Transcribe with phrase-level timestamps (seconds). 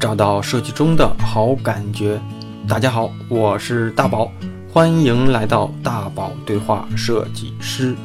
[0.00, 2.20] 找到设计中的好感觉。
[2.68, 4.30] 大家好，我是大宝，
[4.72, 7.96] 欢迎来到大宝对话设计师。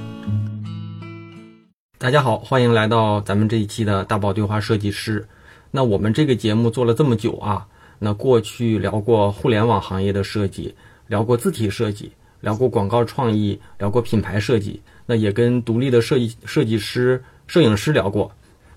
[2.00, 5.28] 大家好，欢迎来到咱们这一期的大宝对话设计师。
[5.70, 7.68] 那我们这个节目做了这么久啊，
[8.00, 10.74] 那过去聊过互联网行业的设计，
[11.06, 18.32] 聊过字体设计，聊过广告创意，聊过品牌设计，那也跟独立的设计设计师、摄影师聊过。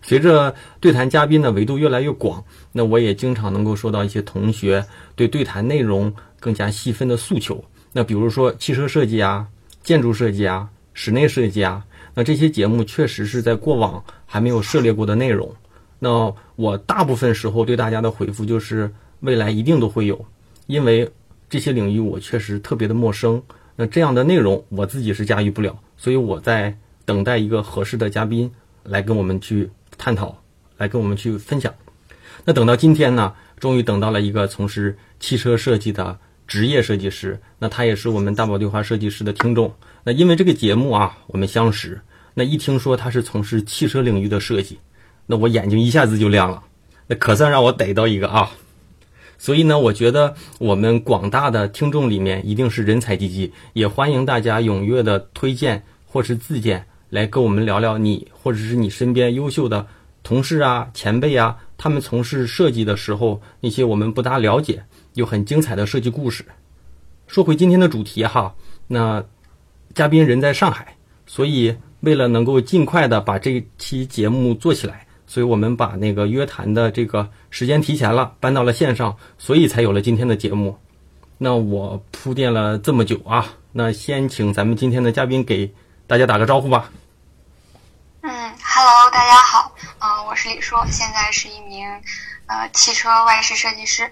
[0.07, 7.65] 随着对谈嘉宾的维度越来越广，那我也经常能够收到一些同学对对谈内容更加细分的诉求。
[7.93, 9.49] 那比如说汽车设计啊、
[9.83, 11.85] 建筑设计啊、室内设计啊，
[12.15, 15.53] 那这些节目确实是在过往还没有涉猎过的内容。
[15.99, 18.89] 那我大部分时候对大家的回复就是
[19.21, 20.25] 未来一定都会有，
[20.69, 21.11] 因为
[21.51, 23.43] 这些领域我确实特别的陌生。
[23.75, 26.73] 那这样的内容我自己是驾驭不了，所以我在
[27.05, 28.49] 等待一个合适的嘉宾
[28.85, 29.69] 来跟我们去。
[29.99, 30.43] 探讨，
[30.77, 31.73] 来跟我们去分享。
[32.45, 37.41] 那等到今天呢，终于等到了一个从事汽车设计的职业设计师。
[37.59, 39.75] 那他也是我们大宝对话设计师的听众。
[40.05, 42.01] 那因为这个节目啊，我们相识。
[42.35, 44.79] 那一听说他是从事汽车领域的设计，
[45.27, 46.63] 那我眼睛一下子就亮了。
[47.07, 48.51] 那可算让我逮到一个啊！
[49.39, 56.87] 所以呢，我觉得我们广大的听众里面一定是人才济济，也欢迎大家踊跃的推荐或是自荐。
[57.09, 59.87] 来跟我们聊聊你，或者是你身边优秀的
[60.23, 64.83] 同事啊、前辈啊，他们从事设计的时候那些我们不大了解
[65.15, 66.45] 又很精彩的设计故事。
[67.29, 68.53] 说回今天的主题哈，
[68.89, 69.25] 那
[69.95, 70.97] 嘉宾人在上海，
[71.27, 80.77] 所以为了能够尽快的把这期节目做起来，所以我们把那个约谈的这个时间提前了，搬到了线上，所以才有了今天的节目。
[81.39, 85.71] 那我铺垫了这么久啊，那先请咱们今天的嘉宾给。
[86.07, 86.89] 大家打个招呼吧。
[88.21, 91.85] 嗯，Hello，大家好，嗯，我是李硕，现在是一名
[92.47, 94.09] 呃汽车外饰设计师。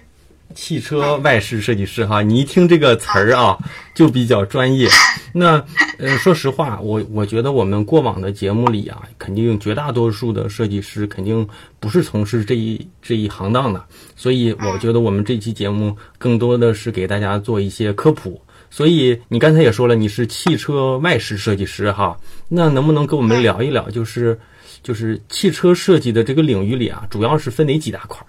[0.53, 3.57] 汽车外饰设计师哈，你一听这个词儿啊，
[3.93, 4.89] 就比较专业。
[5.31, 5.65] 那
[5.97, 11.47] 呃，说实话，我我觉得我们过往的节目里啊，肯定绝大多数的设计师肯定
[11.79, 13.81] 不是从事这一这一行当的，
[14.17, 18.41] 所以我觉得我们这期节目更多的是给大家做一些科普。
[18.75, 22.19] 所以你刚才也说了，你是汽车外饰设计师哈，
[22.49, 24.37] 那能不能跟我们聊一聊，就是
[24.83, 28.27] 就是汽车设计的这个领域里啊，主要是分哪几大块？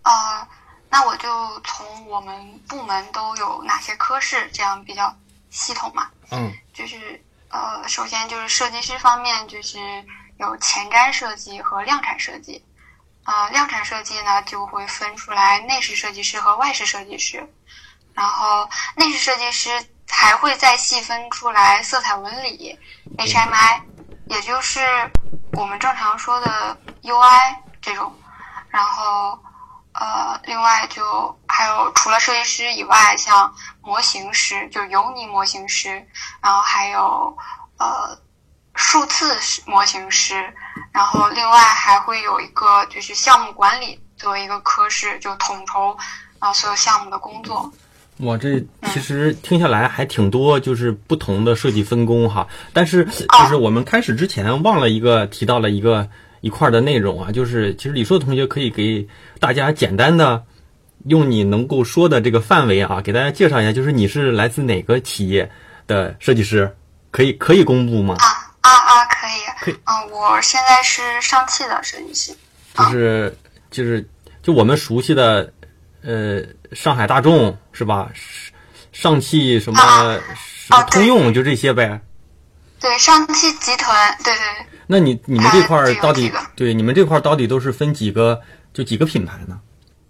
[0.00, 0.48] 啊，
[0.88, 1.28] 那我就
[1.64, 2.34] 从我们
[2.66, 5.14] 部门都有哪些科室，这样比较
[5.50, 6.08] 系统嘛。
[6.30, 6.50] 嗯。
[6.72, 6.96] 就是
[7.50, 9.78] 呃，首先就是设计师方面，就是
[10.38, 12.64] 有前瞻设计和量产设计。
[13.24, 17.46] 啊，量产设计呢就会分出来内饰设计师和外饰设计师。
[18.18, 19.70] 然后内饰设计师
[20.10, 22.76] 还会再细分出来色彩纹理、
[23.16, 23.80] HMI，
[24.26, 24.80] 也就是
[25.52, 28.12] 我们正常说的 UI 这种。
[28.70, 29.38] 然后
[29.92, 36.04] 呃，另外就还有除了设计师以外，像模型师，就是油泥模型师，
[36.42, 37.38] 然后还有
[37.78, 38.18] 呃
[38.74, 40.52] 数字模型师，
[40.90, 45.96] 然后另外还会有一个就是项目管理作为一个科室，就统筹
[46.40, 47.72] 啊所有项目的工作。
[48.20, 48.60] 哇，这
[48.92, 52.48] 其实听下来还挺多，就是不同的设计分工哈。
[52.72, 56.08] 但是，就是我们开始之前忘了一个，提到了一个
[56.40, 59.06] 一块的内容啊，就是其实李硕同学可以给
[59.38, 60.42] 大家简单的
[61.06, 65.48] 用你能够说的这个范围啊，给大家介绍一下，就是你是来自哪个企业
[65.86, 66.74] 的设计师，
[67.12, 68.16] 可以可以公布吗？
[68.18, 68.26] 啊
[68.62, 69.74] 啊啊，可以，可以。
[69.84, 72.32] 嗯，我现在是上汽的设计师，
[72.74, 73.38] 就是
[73.70, 74.04] 就是
[74.42, 75.52] 就我们熟悉的。
[76.02, 76.42] 呃，
[76.72, 78.08] 上海大众是吧？
[78.92, 80.20] 上汽什么？
[80.90, 82.00] 通用就这些呗。
[82.80, 84.66] 对，上汽集团，对对。
[84.86, 88.40] 那你你们这块儿到底对你们这块儿到底都是分几个？
[88.72, 89.58] 就几个品牌呢？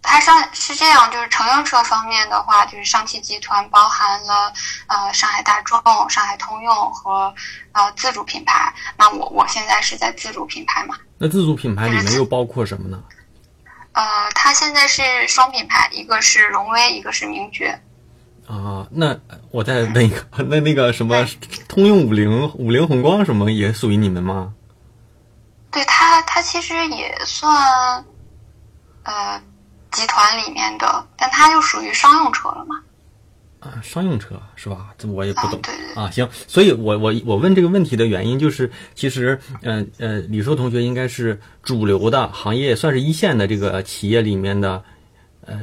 [0.02, 4.52] 它上是这样，就是乘用车方面的话，就是上汽集团包含了
[4.86, 7.32] 呃上海大众、上海通用和
[7.72, 8.72] 呃自主品牌。
[8.96, 10.96] 那我我现在是在自主品牌嘛？
[11.18, 13.02] 那自主品牌里面又包括什么呢？
[13.98, 17.76] 呃，它现在是双品牌，一个是荣威，一个是名爵。
[18.46, 19.18] 啊，那
[19.50, 21.26] 我再问一个， 那那个什么，
[21.68, 24.54] 通用五菱、五菱宏光什么也属于你们吗？
[25.72, 28.04] 对，它它其实也算，
[29.02, 29.42] 呃，
[29.90, 32.80] 集团里面的，但它就属于商用车了嘛。
[33.60, 34.88] 啊，商用车是吧？
[34.96, 35.60] 这我也不懂
[35.96, 36.10] 啊。
[36.10, 44.82] 行，所以我我我问这个问题的原因就是，其实，嗯呃，李硕同学应该是主流的行业，算是一线的这个企业里面的，
[45.44, 45.60] 呃，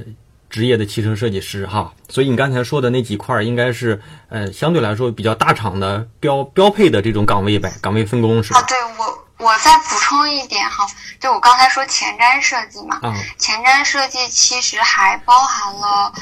[0.49, 1.93] 职业的汽车设计师哈。
[2.09, 8.59] 所以你刚才说的那几块，应该是呃相对来说比较大厂的标标配的这种岗位呗，岗位分工是吧？
[8.59, 10.85] 啊，对我我再补充一点哈，
[11.19, 16.13] 就我刚才说前瞻设计嘛，嗯，前瞻设计其实还包含了，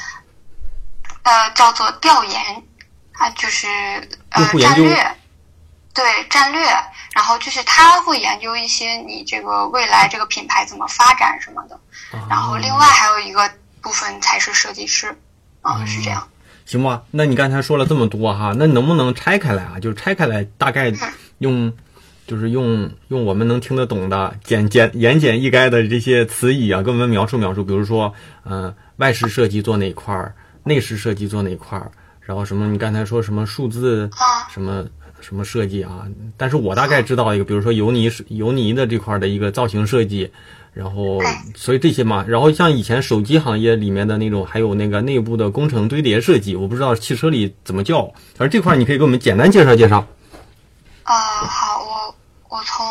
[1.24, 2.40] 呃，叫做调研，
[3.14, 3.68] 啊，就是
[4.30, 4.96] 呃战略，
[5.94, 6.62] 对战略，
[7.14, 11.80] 然后就是他会研究一些你这个未来这个品牌怎么发展什么的，
[12.30, 13.50] 然后另外还有一个
[13.82, 15.18] 部分才是设计师，
[15.62, 16.28] 啊，是这样。
[16.66, 19.80] 行吧，那你刚才说了这么多哈，那能不能拆开来啊？
[19.82, 20.94] 就是拆开来，大概
[21.40, 21.74] 用，
[22.26, 27.66] 就是用用我们能听得懂的简简言简意赅的这些词语啊，跟我们描述描述。
[27.66, 28.14] 比如说，
[28.46, 34.86] 嗯、外饰设计做哪块儿，内饰设计做哪块儿，然后什么你刚才说什么数字啊什么
[35.22, 36.06] 什么设计啊？
[36.38, 40.32] 但是我大概知道一个，比如说油泥油泥的这块儿的一个造型设计。
[40.74, 41.22] 然后，
[41.56, 50.04] 所以这些嘛，然后像以前手机行业里面的那种，还有那个内部的工程堆叠设计，我不知道汽车里怎么叫，反正这块儿你可以给我们简单介绍介绍，
[51.04, 52.16] 呃，好，我
[52.50, 52.84] 我从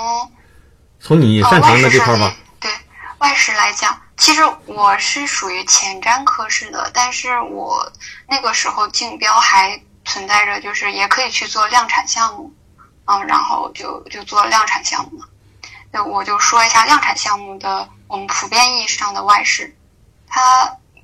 [1.00, 2.32] 从你呃擅长的这块儿吧。
[2.60, 2.70] 对
[3.18, 3.92] 外饰来讲，
[4.22, 7.90] 其实我是属于前瞻科室的，但是我
[8.28, 12.54] 那个时候竞标还存在着，就是也可以去做量产项目，
[13.06, 15.26] 嗯，然后就就做量产项目嘛。
[15.90, 19.76] 那我就说一下量产项目的我们普遍意义上的外饰，
[20.28, 20.40] 它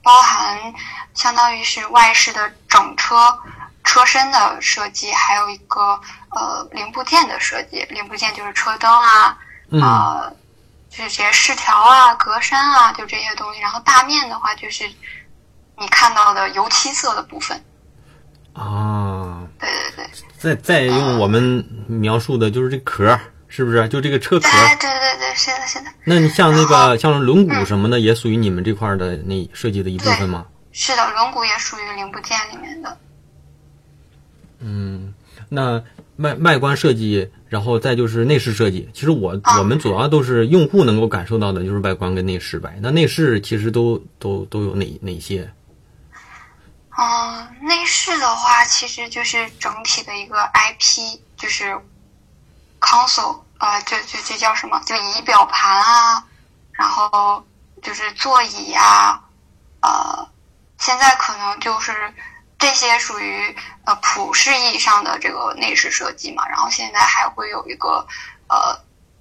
[0.00, 0.73] 包含
[1.12, 3.37] 相当于是外饰的整车
[3.82, 6.00] 车身的设计，还有一个
[6.31, 7.85] 呃零部件的设计。
[7.91, 9.37] 零部件就是车灯啊，
[9.73, 10.37] 嗯呃，
[10.90, 13.61] 就是这些饰条啊、格栅啊，就这些东西。
[13.61, 14.85] 然后大面的话，就是
[15.76, 17.62] 你看到的油漆色的部分。
[18.55, 23.88] 啊，对对对，再再用我们描述的就是这壳儿，是不是？
[23.88, 24.76] 就这个车壳儿。
[24.76, 30.46] 对对对对，是的，是的，那你像那个像轮毂什么的，也属于你们这块儿的那设计的一部分吗？
[30.73, 32.99] 是的，轮毂也属于零部件里面的。
[34.58, 35.14] 嗯，
[35.49, 35.81] 那
[36.19, 38.88] 外外观设计，然后再就是内饰设计。
[38.93, 42.79] 其实我、啊我们主要都是用户能够感受到的就是外观跟内饰呗。
[42.82, 45.50] 那内饰其实都都都有哪哪些？
[47.00, 51.73] 嗯，内饰的话，其实就是整体的一个 IP，就是
[52.81, 54.81] console，呃，就就这叫什么？
[54.85, 56.25] 就仪表盘啊，
[56.73, 57.44] 然后
[57.82, 59.23] 就是座椅啊，
[59.81, 60.29] 呃，
[60.79, 61.93] 现在可能就是
[62.58, 66.46] 这些属于呃普世意义上的这个内饰设计嘛。
[66.49, 68.06] 然后现在还会有一个
[68.49, 68.76] 呃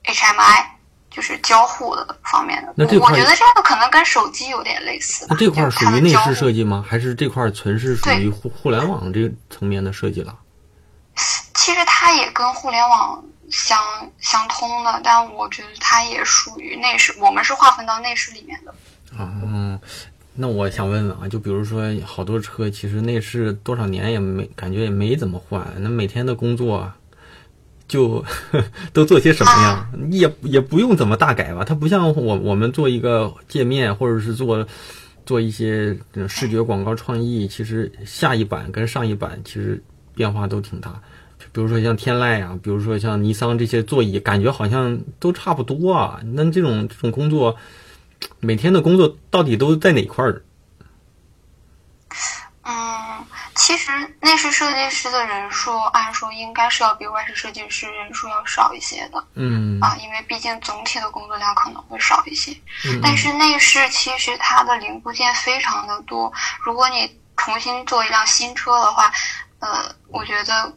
[0.05, 0.65] HMI，
[1.11, 2.73] 就是交互的方面的。
[2.75, 5.35] 那这块我觉得这个可能跟手机有点类似吧。
[5.37, 6.83] 那这块儿属于内饰设计吗？
[6.87, 10.35] 还是这块儿纯是属于互互联网这个层面的设计了？
[11.53, 13.77] 其实它也跟互联网相
[14.19, 18.71] 相通的，但我觉得它也属于内饰，我们是划分到内饰里面的。
[19.17, 19.79] 啊，嗯，
[20.39, 26.91] 那我想问问啊，就比如说好多车，其实内饰多少年也没感觉也没怎么换，那每天的工作
[27.87, 28.23] 就
[28.93, 29.89] 都做些什么呀？
[30.11, 34.65] 也也不用怎么大改吧，它不像我我们做一个界面或者是做
[35.25, 35.97] 做一些
[36.29, 41.01] 视觉广告创意，其实下一版跟上一版其实变化都挺大。
[41.51, 46.19] 比如说像天籁啊，比如说像尼桑这些座椅，感觉好像都差不多啊。
[46.33, 47.55] 那这种这种工作，
[48.39, 50.43] 每天的工作到底都在哪块儿？
[52.63, 53.25] 嗯，
[53.55, 53.91] 其实
[54.21, 62.51] 内饰设计师的人数，按说应该是要比外饰设计师人数要少一些的嗯啊，因为毕竟总体的工作量可能会少一些。
[62.85, 69.11] 嗯但是内饰其实它的零部件非常的多，如果你重新做一辆新车的话，
[69.59, 70.73] 呃，我觉得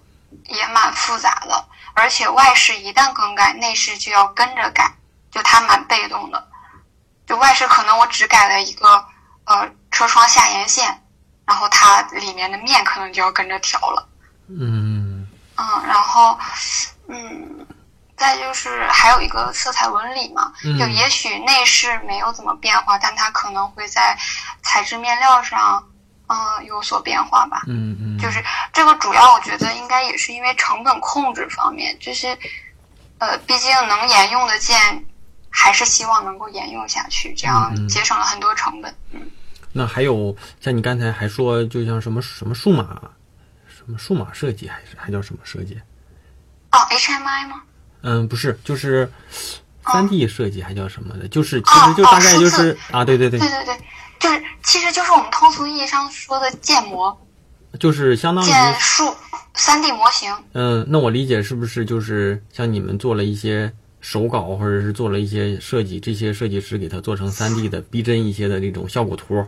[0.47, 1.65] 也蛮复杂的。
[1.95, 4.95] 而且外饰一旦更改，内饰就要跟着改，
[5.31, 6.49] 就它蛮被动的。
[7.31, 8.89] 就外饰可能我只改了一个
[9.45, 11.01] 呃车窗下沿线，
[11.47, 14.09] 然后它里面的面可能就要跟着调了。
[14.49, 15.25] 嗯
[15.57, 16.37] 嗯，然后，
[17.07, 17.65] 嗯，
[18.17, 24.19] 再就是还有一个色彩纹理嘛，嗯就也许内饰没有怎么变化，但它可能会在
[24.63, 25.89] 材质面料上，
[26.27, 27.63] 嗯、有所变化吧。
[27.69, 32.37] 嗯嗯，就是这个主要，我觉得应该也是因为成本控制方面，就是，
[33.21, 35.05] 呃，毕竟能沿用的件，
[35.63, 38.93] 还是希望能够沿用下去，这样节省了很多成本。
[39.13, 39.21] 嗯，
[39.73, 42.99] 那还有像你刚才还说，就像什么什么数码，
[43.69, 45.79] 什么数码设计，还是还叫什么设计？
[46.73, 47.63] 哦，HMI 吗？
[48.03, 49.11] 嗯，不是，就是
[49.85, 51.29] 三 D 设计，还叫什么的？
[51.29, 53.77] 就是其哦实就大概就是啊，对对对对，对对，
[54.19, 57.15] 就是其实就是我们通俗意义上说的建模、
[57.79, 59.15] 就是相当于建数、
[59.55, 60.35] 三 D 模型。
[60.55, 69.47] 嗯，那我理解是不是就是像你们做了一些手稿，或者是做了一些设计，这些设计师给它做成三 D 的逼真一些的这种效果图？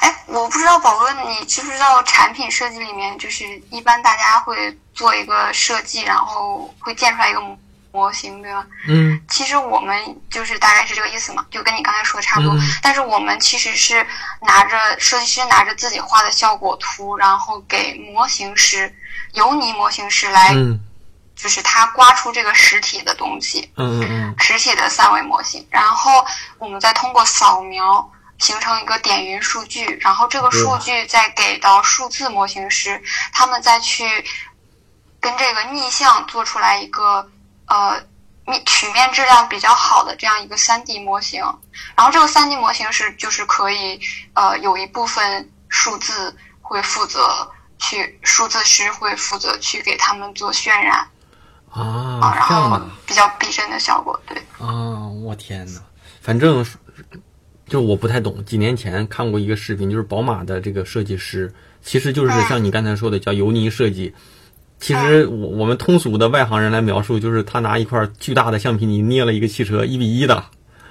[0.00, 7.58] 哎，我不知道宝哥，你知不知道产品设计里面，就是一般大家会做一个设计，然后会建出来一个模
[7.92, 8.66] 模型，对吧？
[8.88, 9.96] 嗯其实我们
[10.28, 12.52] 就是大概是这个意思嘛，就跟你刚才说的差不多。
[12.54, 14.04] 嗯但是我们其实是
[14.42, 18.92] 拿着设计师拿着自己画的效果图，然后给模型师、
[19.34, 20.80] 油泥模型师来，嗯
[21.36, 24.34] 就是它刮出这个实体的东西，嗯嗯嗯。
[24.38, 26.24] 实体的三维模型，然后
[26.58, 34.04] 我们再通过扫描形成一个点云数据，然后这个数据再给到数字模型师，他们再去
[35.20, 37.28] 跟这个逆向做出来一个
[37.66, 38.02] 呃
[38.44, 41.42] 面曲面质量比较好的这样一个三 D 模型，
[41.96, 44.00] 然后这个三 D 模型是就是可以
[44.34, 51.08] 呃有一部分数字会负责去数字师会负责去给他们做渲染
[51.74, 54.38] 啊，啊，然后这样的比较逼真的效果，对。
[54.58, 55.80] 啊，我天呐，
[56.20, 56.64] 反正
[57.66, 58.44] 就我不太懂。
[58.44, 61.52] 几年前看过一个视频，就是宝马的这个设计师，
[61.82, 64.14] 其实就是像你刚才说的叫油泥设计。
[64.78, 70.44] 其实我我们通俗的外行人来描述，就是他拿一块巨大的橡皮泥捏了一个汽车一比一的，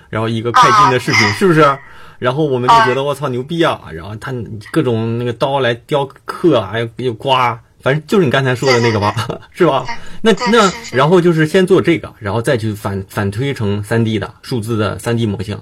[0.10, 1.78] 然后一个快进的视频，是不是？
[2.20, 3.82] 然后我们就觉得我操牛逼啊！
[3.94, 4.34] 然后他
[4.72, 9.14] 各种那个刀来雕刻啊，还有又刮，反正就是你刚才说的那个吧，
[9.52, 9.86] 是吧？
[10.22, 15.60] 那那然后就是先做这个，然后再去反反推成三 D 的数字的三 D 模型。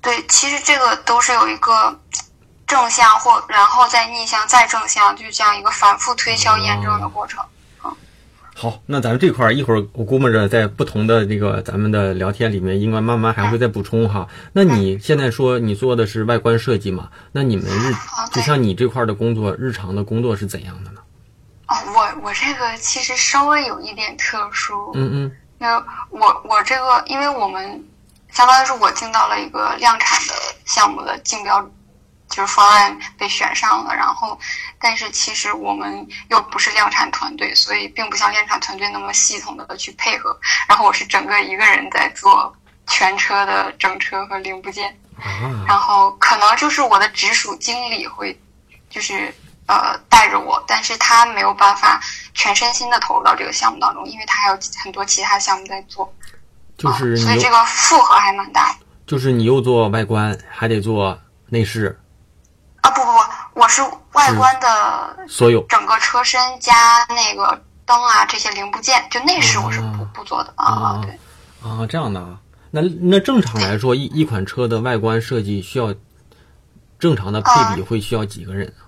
[0.00, 1.96] 对，其实这个都是有一个
[2.66, 7.40] 正向或然后再逆向再正向，就是这样一个反复推敲验证的过程。
[8.54, 14.28] 好，那咱们这块儿一会儿我估摸着在不同的这个咱们的聊天里面，应该慢慢还会再补充哈。
[14.52, 17.08] 那你现在说你做的是外观设计嘛？
[17.32, 17.94] 那你们日
[18.32, 21.00] 就像你这块儿的工作，日常的工作是怎样的呢？
[21.72, 25.36] 哦，我我这个其实稍微有一点特殊，嗯嗯。
[25.58, 27.88] 因为我我这个，因为我们
[28.30, 30.34] 相当于是我进到了一个量产的
[30.66, 31.62] 项目的竞标，
[32.28, 34.36] 就是方案被选上了，然后
[34.80, 40.36] 但是其实我们又不是量产团队，所以并不像量产团队那么系统的去配合。
[40.68, 42.52] 然后我是整个一个人在做
[42.88, 45.64] 全车的整车和零部件，啊。
[45.68, 48.36] 然后可能就是我的直属经理会，
[48.90, 49.32] 就是
[49.66, 52.00] 呃带着我，但是他没有办法
[52.34, 56.12] 全身心的投入到这个项目当中，因为他还有很多其他项目在做，
[56.76, 58.78] 就是所以这个负荷还蛮大的。
[59.06, 62.00] 就是你又做外观，还得做内饰，
[62.80, 71.10] 啊不不不，我是外观的所有整个车身加那个灯啊这些零部件，就内饰我是不、啊不做的啊对。
[71.62, 72.38] 啊，这样的啊。
[72.70, 75.94] 那那正常来说，一一款车的外观设计需要
[76.98, 78.81] 正常的配比会需要几个人啊？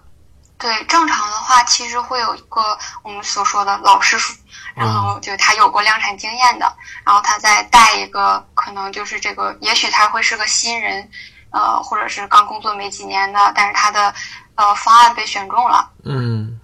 [0.65, 4.35] 对，正常的话，其实会有一个我们所说的老师傅，
[4.75, 11.07] 然后就他有过量产经验的，然后他再带一个，可能就是这个，也许他会是个新人，
[11.51, 14.15] 呃，或者是刚工作没几年的，但是他的
[14.55, 16.59] 呃方案被选中了，嗯。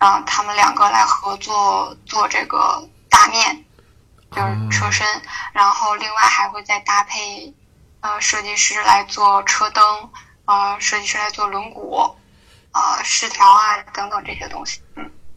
[0.00, 3.62] 然后他们两个来合作做这个大面，
[4.34, 5.06] 就是车身，
[5.52, 7.52] 然后另外还会再搭配
[8.00, 9.84] 呃设计师来做车灯，
[10.46, 12.10] 呃设计师来做轮毂，
[12.72, 14.80] 呃饰条啊等等这些东西，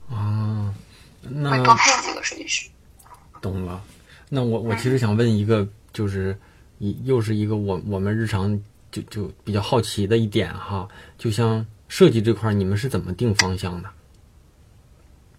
[0.10, 0.74] 嗯，啊，
[1.22, 2.70] 那会多配几个设计师。
[3.42, 3.82] 懂了。
[4.30, 6.38] 那我我其实想问一个，就是
[6.80, 8.60] 一又是一个我我们日常
[8.92, 10.88] 就就比较好奇的一点哈，
[11.18, 13.90] 就像设计这块儿，你们是怎么定方向的？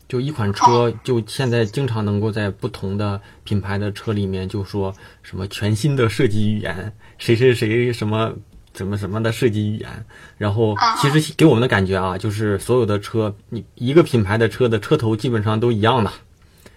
[0.09, 8.33] 就一款车，就现在经常能够在不同的品牌的车里面，就说什么全新的设计语言，谁谁谁什么
[8.77, 9.89] 什么什么的设计语言。
[10.39, 16.13] 然后其实给我们的感觉啊，就是所有的车，你一个品牌的车的车头基本上都一样的，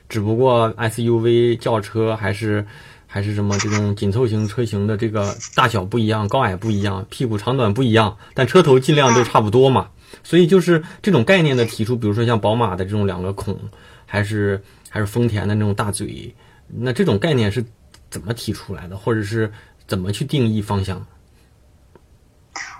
[0.08, 2.65] 只不过 SUV 轿车还是
[3.06, 9.89] 还是什么这种紧凑型车型的这个大小不一样，高矮不一样，屁股长短不一样，但车头尽量都差不多嘛。
[10.24, 13.58] 所以就是这种概念的提出，比如说像宝马的这种两个孔，
[14.06, 16.34] 还是还是丰田的那种大嘴，
[16.68, 17.63] 那这种概念是
[18.10, 19.51] 怎么提出来的，或者是
[19.88, 21.06] 怎么去定义方向？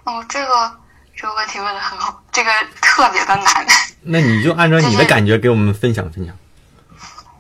[0.09, 0.79] 哦，这个
[1.15, 2.51] 这个问题问的很好，这个
[2.81, 3.65] 特别的难。
[4.01, 6.35] 那你就按照你的感觉给我们分享分享。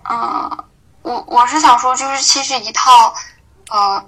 [0.07, 0.63] 嗯，
[1.01, 3.13] 我我是想说，就是其实一套，
[3.71, 4.05] 呃，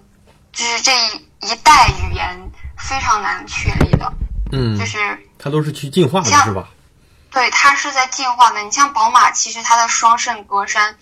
[0.51, 4.13] 就是这一一代语言非常难确立的，
[4.51, 6.67] 嗯就，是它都是去进化的是吧？
[7.31, 8.59] 对它是在进化的。
[8.59, 10.93] 你像宝马，其实它的双肾格栅，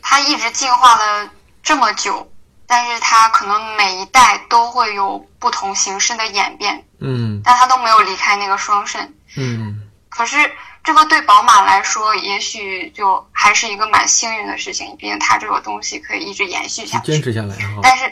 [0.00, 1.28] 它一直进化了
[1.62, 2.29] 这么久，
[2.72, 9.12] 但是它可能每一代都会有不同形式的演变，嗯但它都没有离开那个双肾。
[9.36, 10.36] 嗯可是
[10.84, 17.10] 这个对宝马来说，也许就还是一个蛮幸运的事情，毕竟它这个东西可以一直延续下去。
[17.10, 17.56] 坚持下来。
[17.82, 18.08] 但是，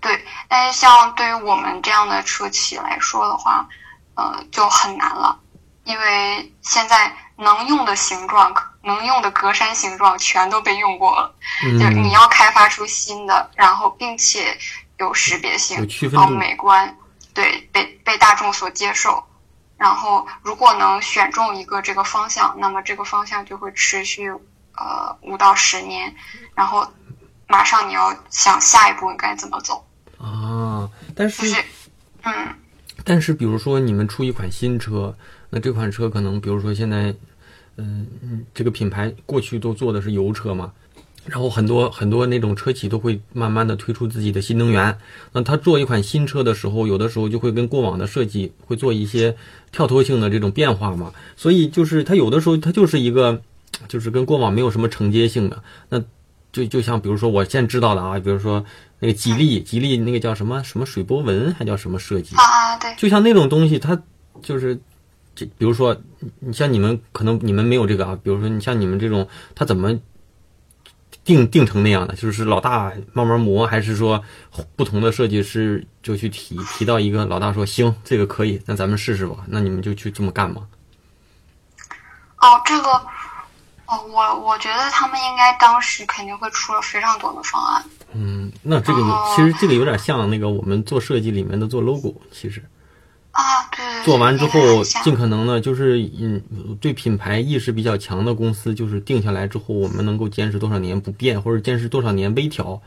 [0.00, 3.68] 对，但是像对于我们这样的车企来说的话，
[4.14, 5.38] 呃，就很难了，
[5.84, 11.78] 因为现在能用的形状可能用的格栅形状全都被用过了，嗯。
[11.78, 14.58] 就你要开发出新的，然后并且
[14.98, 16.96] 有识别性有，区分然后度美观，
[17.32, 19.22] 对被被大众所接受。
[19.76, 24.28] 然后，如果能选中一个这个方向，那么这个方向就会持续
[24.76, 26.12] 呃五到十年，
[26.52, 26.84] 然后
[27.46, 29.86] 马上你要想下一步应该怎么走，
[30.18, 31.64] 啊，但就是是
[32.24, 32.32] 嗯。
[33.04, 35.16] 但是比如说你们出一款新车，
[35.48, 37.14] 那这款车可能比如说现在，
[37.78, 40.72] 嗯、嗯，这个品牌过去都做的是油车嘛，
[41.24, 44.98] 然后很多很多那种车企都会慢慢的推出自己的新能源。
[45.32, 49.36] 那他做一款新车的时候，有的时候就会跟过往的设计会做一些
[49.72, 53.40] 跳脱性的这种变化嘛，所以就是它有的时候它就是一个，
[53.88, 55.62] 就是跟过往没有什么承接性的。
[55.88, 56.02] 那
[56.50, 58.64] 就就像比如说我现在知道的啊，比如说
[59.00, 62.34] 那个吉利，吉利那个叫什么什么水波纹，还叫什么设计？
[62.36, 64.02] 啊啊对，就像那种东西，它
[64.40, 64.80] 就是，
[65.38, 69.96] 这比如说，你你像你们可能你们没有这个啊，比如说你像你们这种，他怎么
[71.24, 72.16] 定定成那样的？
[72.16, 74.20] 就是老大慢慢磨，还是说
[74.74, 80.66] 不同的设计师就去提提到一个老大说行，这个可以，那咱们试试吧，那你们就去这么干吗？
[82.40, 82.88] 哦这个
[83.86, 92.60] 哦我我觉得他们应该当时肯定会出了非常多的方案，嗯，那这个哦其实这个有点像那个我们做设计里面的做 logo，其实。
[93.38, 96.42] 啊，对做完之后，尽可能的，就是嗯，
[96.80, 102.82] 对品牌意识比较强的公司，就是定下来之后，我们能够坚持多少年不变，或者坚持多少年微调，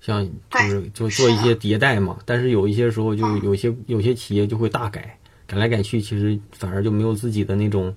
[0.00, 2.16] 像就是就做一些迭代嘛。
[2.24, 7.94] 但是有一些时候，就嗯有些有些企业就会大改，改来改去，其实反而就没有自己的那种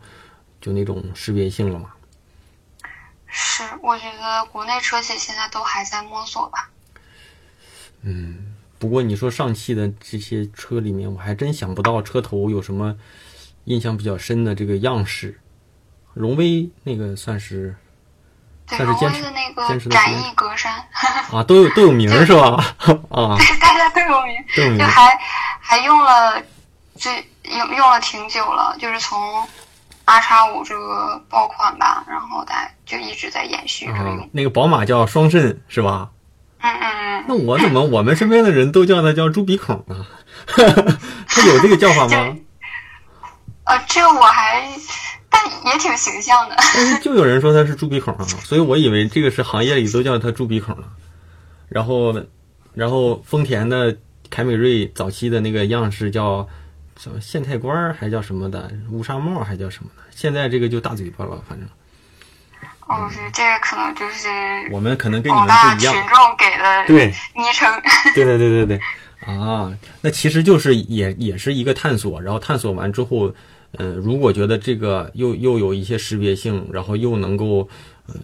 [0.59, 1.91] 就那种识别性了嘛。
[3.25, 6.69] 是，我觉得国内车企现在都还在摸索吧。
[8.85, 12.95] 不过你说上汽的这些车里面，我还真想不到车头有什么
[13.63, 15.39] 印象比较深的这个样式。
[16.13, 17.75] 荣威那个算是
[18.67, 20.69] 对，荣但是坚持威的那个展间翼格栅，
[21.35, 22.63] 啊，都有都有名儿是吧？
[23.09, 24.85] 啊，对，大家都有名，都有名就。
[24.85, 25.17] 还
[25.59, 26.39] 还用了
[26.93, 29.19] 最用用了挺久了，就是从
[30.05, 34.19] R 叉五这个爆款吧，然后大就一直在延续着用。
[34.19, 36.11] 啊，那个宝马叫双肾是吧？
[36.65, 40.05] 嗯嗯嗯，那我怎么 我们身边的人都叫它叫猪鼻孔呢？
[40.47, 42.35] 它有这个叫法吗？
[43.65, 44.67] 呃，这个我还，
[45.29, 46.55] 但也挺形象的。
[46.57, 50.87] 但是就有人说它是猪鼻孔啊，所以我以为这个是行业里都叫它猪鼻孔了。
[51.69, 52.23] 然后，
[52.73, 53.95] 然后丰田的
[54.29, 56.47] 凯美瑞早期的那个样式叫
[56.97, 61.67] 什么县太官儿还叫什么的乌纱帽还叫什么的，现在这个就大嘴巴了，反正
[62.87, 64.27] 哦，是这个可能就是
[64.71, 65.93] 我们可能跟你们不一样。
[65.93, 67.67] 群众给的对，昵称。
[68.13, 68.81] 对对对对对，
[69.25, 73.33] 啊，那其实就是也也是一个探索，然后探索完之后，
[73.71, 77.67] 呃，如果觉得这个又又有一些识别性，然后又能够，
[78.07, 78.15] 呃，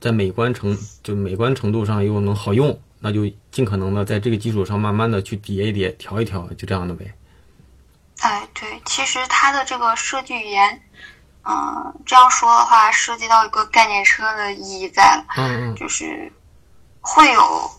[0.00, 7.10] 在美观程就美观程度上又能好用，那就尽可能的在这个基础上慢慢的去叠一叠，调一调，就这样的呗。
[8.20, 10.82] 哎，对，其实它的这个设计语言，
[11.44, 15.76] 嗯、这样说的话，涉及到一个概念车的意义在了，嗯嗯。
[15.76, 16.32] 就是
[17.00, 17.70] 会有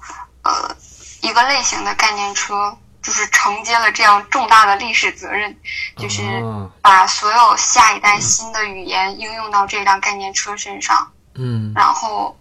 [0.44, 0.76] 呃
[1.22, 5.56] 一个类型的概念车，就是承接了这样重大的历史责任，
[5.98, 6.24] 就是。
[6.44, 11.72] 啊把所有下一代新的语言应用到这辆概念车身上，嗯。
[11.76, 12.38] 然后。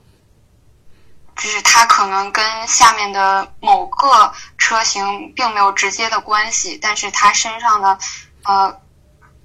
[1.37, 7.99] 就是它可能跟下面的某个车型并没有直接的关系，但是它身上的
[8.43, 8.79] 呃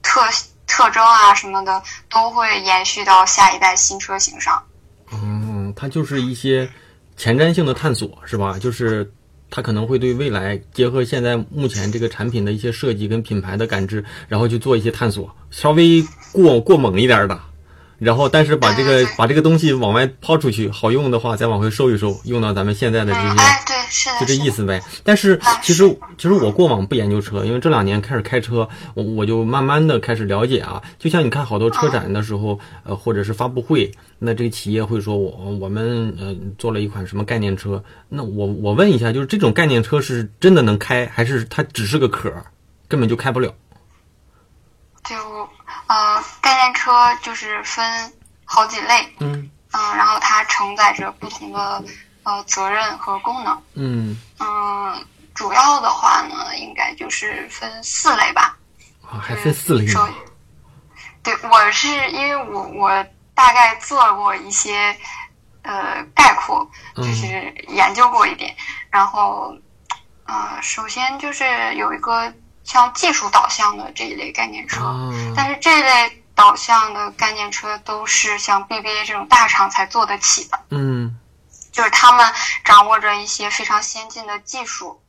[0.03, 0.27] 特
[0.67, 4.62] 特征啊什么的都会延续到下一代新车型上。
[5.12, 6.69] 嗯，它就是一些
[7.15, 8.58] 前瞻性的探索，是吧？
[8.60, 9.10] 就是
[9.49, 17.39] 它可能会对未来结合现在目前这个产品的一些设计跟品牌的感知，然后去做一些探索，稍微过过猛一点的，
[17.97, 23.41] 然后但是把这个把这个东西往外抛出去，好用的话再往回收一收，用到咱们现在的这嗯，些。
[23.41, 24.81] 哎，对，是，就这意思呗。
[25.03, 25.84] 但是啊其实
[26.17, 30.81] 其实我过往不研究车，因为这两年开始开车，我我就慢慢的开始了解啊。
[30.99, 42.31] 就像你看好多车展的时候，呃，或者是发布会，那这个企业会说我我们呃做了一款什么概念车，那我我问一下，就是这种概念车是真的能开，还是它只是个壳，
[42.88, 43.53] 根本就开不了？
[45.88, 51.84] 就呃概念车就是分好几类，嗯嗯，然后它承载着不同的
[52.24, 53.63] 呃责任和功能。
[53.76, 58.58] 嗯嗯，主要的话呢，应该就是分四类吧。
[59.02, 59.86] 啊，还分四类。
[61.24, 64.95] 对，我是因为我我大概做过一些
[65.63, 68.56] 呃概括，嗯就是研究过一点，
[68.91, 69.56] 然后
[70.26, 72.32] 呃，首先就是有一个
[72.65, 81.17] 像技术导向的这一类概念车，啊但是这类导向的概念车都是像 BBA 这种大厂才做得起的，嗯
[81.71, 85.01] 就是他们掌握着一些非常先进的技术，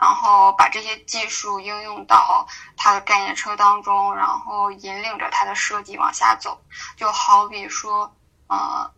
[0.00, 2.46] 然后把这些技术应用到
[2.76, 6.62] 它的概念车当中，然后引领着它的设计往下走。
[6.96, 8.14] 就好比说，
[8.46, 8.90] 呃，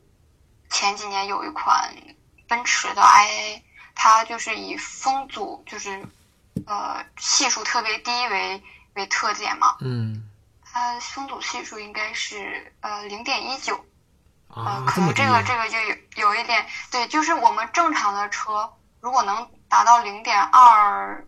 [0.70, 1.94] 前几年有一款
[2.46, 3.62] 奔驰的 IA，
[3.94, 6.06] 它就是以风阻就是
[6.66, 8.62] 呃系数特别低为
[8.94, 10.28] 为特点嘛，嗯
[10.62, 13.84] 它风阻系数应该是呃零点一九。
[14.48, 21.26] 呃，，可啊这么低能这个这个就有有一点对，就是我们正常的车，如果能达到零点二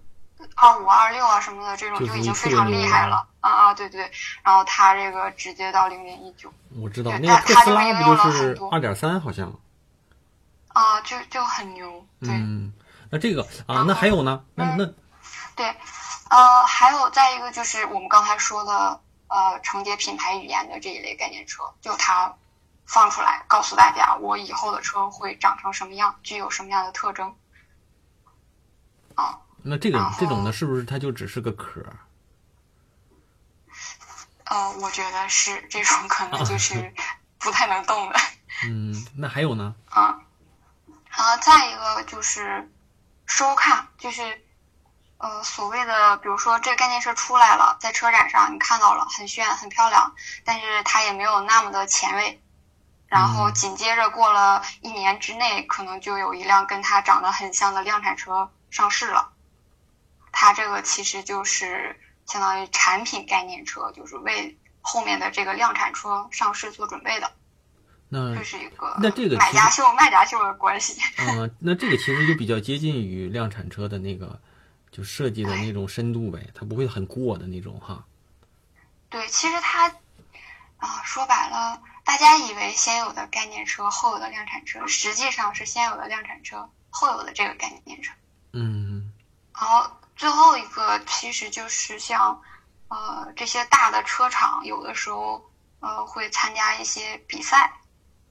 [0.54, 3.74] 二五、二六啊什么的，这种就就已经非常厉害了啊啊！
[3.74, 4.08] 对对，
[4.44, 9.52] 然后它这个直接到零点一九我知道那个特斯它它就应拉用了不就是很多二点三好像？
[10.68, 12.06] 啊，就就很牛。
[12.20, 12.72] 对、嗯，
[13.10, 14.44] 那这个啊，那还有呢？
[14.54, 14.84] 那嗯那
[15.56, 15.66] 对，
[16.28, 22.36] 呃，还有再一个就是我们刚才说的呃承接品牌语言的这一类概念车，就它
[22.84, 27.34] 放出来告诉大家，我以后的车会长成什么样，具有什么样的特征。
[29.14, 31.96] 啊，那这个这种呢，是不是它就只是个壳儿？
[34.44, 36.94] 呃，我觉得是这种可能就是
[37.40, 38.20] 不太能动的。
[38.64, 39.74] 嗯，那还有呢？
[39.88, 40.20] 啊，
[41.08, 42.70] 然后再一个就是
[43.26, 44.45] 收看，就是
[45.18, 52.42] 呃所谓的，比如说这个概念车出来了，在车展上你看到了，很炫很漂亮，但是它也没有那么的前卫。
[53.06, 59.30] 然后嗯紧接着过了一年之内，可能就有一辆跟它长得很像的量产车上市了。
[60.32, 67.32] 它这个其实就是相当于产品概念车，就是为后面的这个量产车上市做准备的。
[68.08, 71.00] 那这是一个那这个买家秀卖家秀的关系。
[71.18, 74.40] 嗯，那这个其实就比较接近于量产车的那个
[74.96, 78.02] 就设计的那种深度呗，它不会很过的那种哈。
[79.10, 79.88] 对，其实它
[80.78, 88.14] 啊，说白了，大家以为先有的概念车，后有的量产车，实际上是先有的量产车，后有的这个概念车。
[88.54, 89.12] 嗯
[89.52, 92.40] 然后最后一个其实就是像
[92.88, 95.44] 呃这些大的车厂，有的时候
[95.80, 97.70] 呃会参加一些比赛，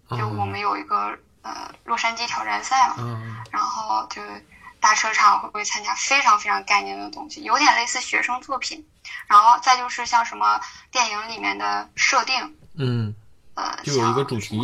[0.08, 4.20] 啊就我们有一个呃洛杉矶挑战赛嘛，啊然后就
[4.86, 8.88] 大车厂会不会参加非常非常概念的东西，有点类似学生作品。
[9.26, 13.16] 然后再就是像什么电影里面的设定，嗯
[13.56, 14.62] 呃，就有一个主题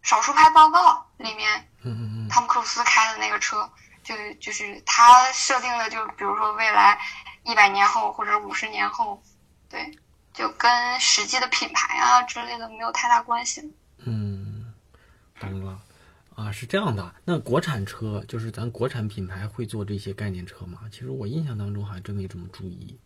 [0.00, 3.70] 少数派报告里面，嗯嗯嗯汤姆克鲁斯开的那个车，
[4.02, 6.98] 就就是他设定的，就比如说未来
[7.44, 9.22] 一百年后或者五十年后，
[9.68, 9.92] 对，
[10.32, 13.60] 就跟实际的品牌啊之类的没有太大关系。
[14.06, 14.72] 嗯，
[15.38, 15.78] 懂了
[16.40, 17.14] 啊，是这样的。
[17.26, 20.80] 那国产车就是咱国产品牌会做这些概念车吗？
[20.90, 22.98] 其实我印象当中好像真没这么注意，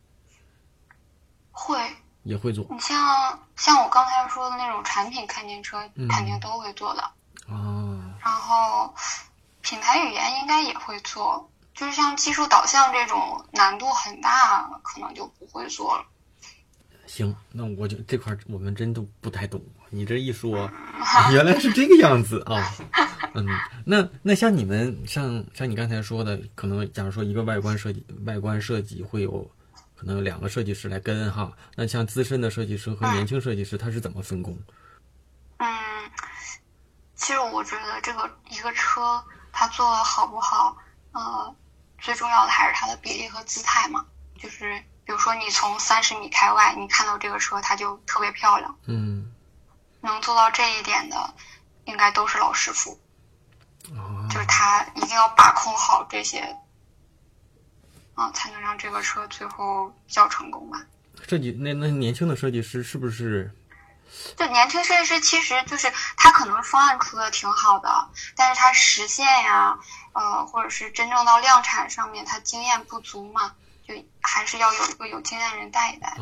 [1.51, 1.77] 会，
[2.23, 2.97] 也会做你像
[3.57, 7.03] 像我刚才说的那种产品概念车，嗯肯定都会做的。
[7.53, 8.15] 啊。
[8.23, 8.95] 然后
[9.63, 16.05] 品牌语言应该也会做，就是像技术导向这种难度很大，可能就不会做了。
[17.07, 19.61] 行，那我就这块我们真都不太懂。
[19.95, 20.71] 你这一说，
[21.33, 22.57] 原来是这个样子啊。
[23.35, 23.47] 嗯，
[23.85, 29.51] 那那像你们像像你刚才说的，可能假如说一个外观设计，外观设计会有
[29.97, 31.51] 可能有两个设计师来跟哈。
[31.75, 34.57] 那像资深的设计师和年轻设计师，他是怎么分工？
[35.57, 35.67] 嗯，
[37.17, 40.77] 其实我觉得这个一个车它做的好不好，
[41.13, 41.55] 呃，
[41.99, 44.05] 最重要的还是它的比例和姿态嘛。
[44.39, 49.33] 就是比如说你从三十米开外，你看到这个车它就特别漂亮，嗯
[50.05, 51.35] 能做到这一点的，
[51.87, 52.99] 应该都是老师傅。
[53.95, 56.57] 啊，就是他一定要把控好这些，
[58.15, 60.81] 啊，才能让这个车最后比较成功吧。
[61.29, 63.51] 设计那那年轻的设计师是不是？
[64.37, 69.77] 就年轻设计师，其实就是他可能方案出的挺好的，但是他实现呀，
[70.13, 73.55] 呃，或者是真正到量产上面，他经验不足嘛，
[73.87, 76.09] 就还是要有一个有经验人带一带。
[76.11, 76.19] 啊，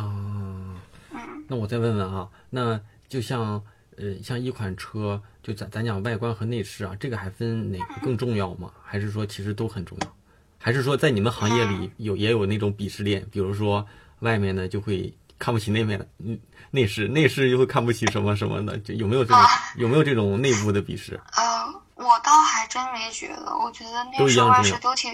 [1.11, 3.63] 嗯，那我再问问啊，那就像
[3.97, 8.71] 呃，像一款车，就咱咱讲外观和内饰啊，这个还分哪个更重要吗？
[8.85, 10.17] 还是说其实都很重要？
[10.59, 13.27] 还是说在你们行业里有也有那种鄙视链？
[13.31, 13.87] 比如说
[14.21, 16.39] 外面的就会看不起那面的，嗯，
[16.71, 21.21] 内饰内饰又会看不起什么什么的，就有没有这种、啊有没有这种内部的鄙视？
[21.33, 25.13] 呃，我倒还真没觉得，我觉得内饰外一样重要饰都挺，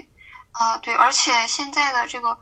[0.52, 2.36] 啊、对，而且现在的这个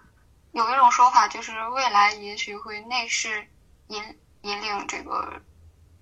[0.53, 3.47] 有一种说法，就是未来也许会内饰
[3.89, 4.03] 引
[4.43, 5.41] 引领这个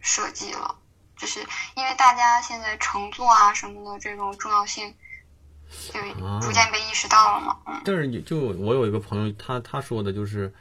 [0.05, 0.77] 设计了，
[1.17, 1.41] 就是
[1.75, 4.95] 因为大家现在乘坐啊什么的这种重要性，
[5.91, 10.53] 就啊逐渐被意识到了嘛，嗯但是有就我有一个朋友，他他说的就是，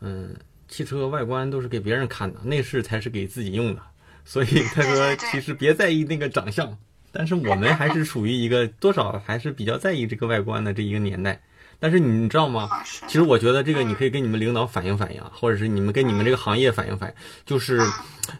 [0.00, 3.82] 嗯，汽车外观都是给别人看的，内饰才是给自己用的。
[4.24, 6.76] 所以 他说，其实别在意那个长相，
[7.10, 11.40] 但是我们还是属于一个多少还是比较在意这个外观的这一个年代。
[11.80, 12.68] 但是你知道吗？
[13.08, 17.80] 其实我觉得这个你可以跟你们领导反映反映啊，或者是你们跟你们这个行业反映反映，就是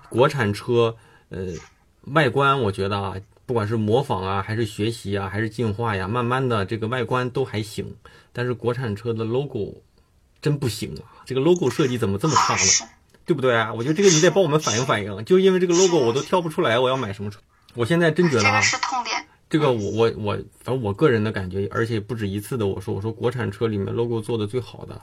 [0.08, 0.94] 国产车，
[1.30, 1.54] 呃，
[2.02, 3.14] 外观我觉得啊，
[3.46, 7.96] 不管是模仿啊，还是学习啊，还是进化呀，慢慢的这个外观都还行，
[8.32, 9.82] 但是国产车的 logo
[10.42, 12.90] 真不行啊，这个 logo 设计怎么这么差呢？
[13.24, 13.72] 对不对啊？
[13.72, 17.38] 我觉得这个你得帮我们反映反映，就因为这个 logo 我都挑不出来我要买什么车。
[17.74, 19.24] 我现在真觉得啊这个，是痛点。
[19.50, 25.02] 这个我我我，反正我个人的感觉，而且不止一次的我说，我说国产车里面 logo 做的最好的，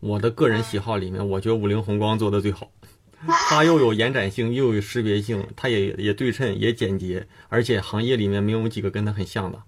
[0.00, 2.72] 我的个人喜好里面，我觉得五菱宏光做的最好。
[3.50, 9.62] 它又有延展性，又有识别性，它也也对称，也简洁，而且行业里面没有几个跟它很像的，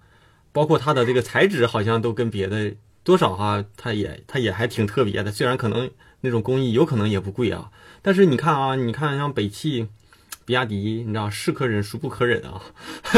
[0.51, 7.69] 包括它的这个材质好像都跟别的多少哈、它也它也还挺特别的，虽然可能那种工艺有可能也不贵啊，
[8.01, 9.89] 但是你看啊，你看像北汽。
[10.47, 12.61] 比亚迪，你知道是可忍孰不可忍啊，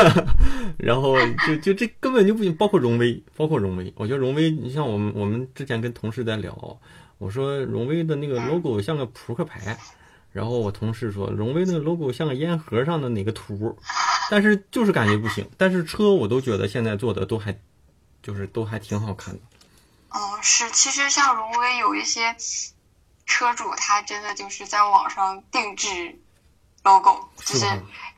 [0.79, 1.15] 然后
[1.45, 6.79] 就就这根本就不行，包括荣威，包括荣威，我觉得荣威，你像我们我们之前跟同事在聊，
[7.19, 9.77] 我说荣威的那个 logo 像个扑克牌，
[10.31, 13.77] 然后我同事说荣威那个 logo 像个烟盒上的哪个图，
[14.31, 17.55] 但是就是感觉不行，但是车我都觉得现在做的都还，
[18.23, 19.39] 就是都还挺好看的。
[20.09, 22.35] 嗯，是，其实像荣威有一些
[23.27, 26.17] 车主，他真的就是在网上定制
[26.83, 27.65] logo，就是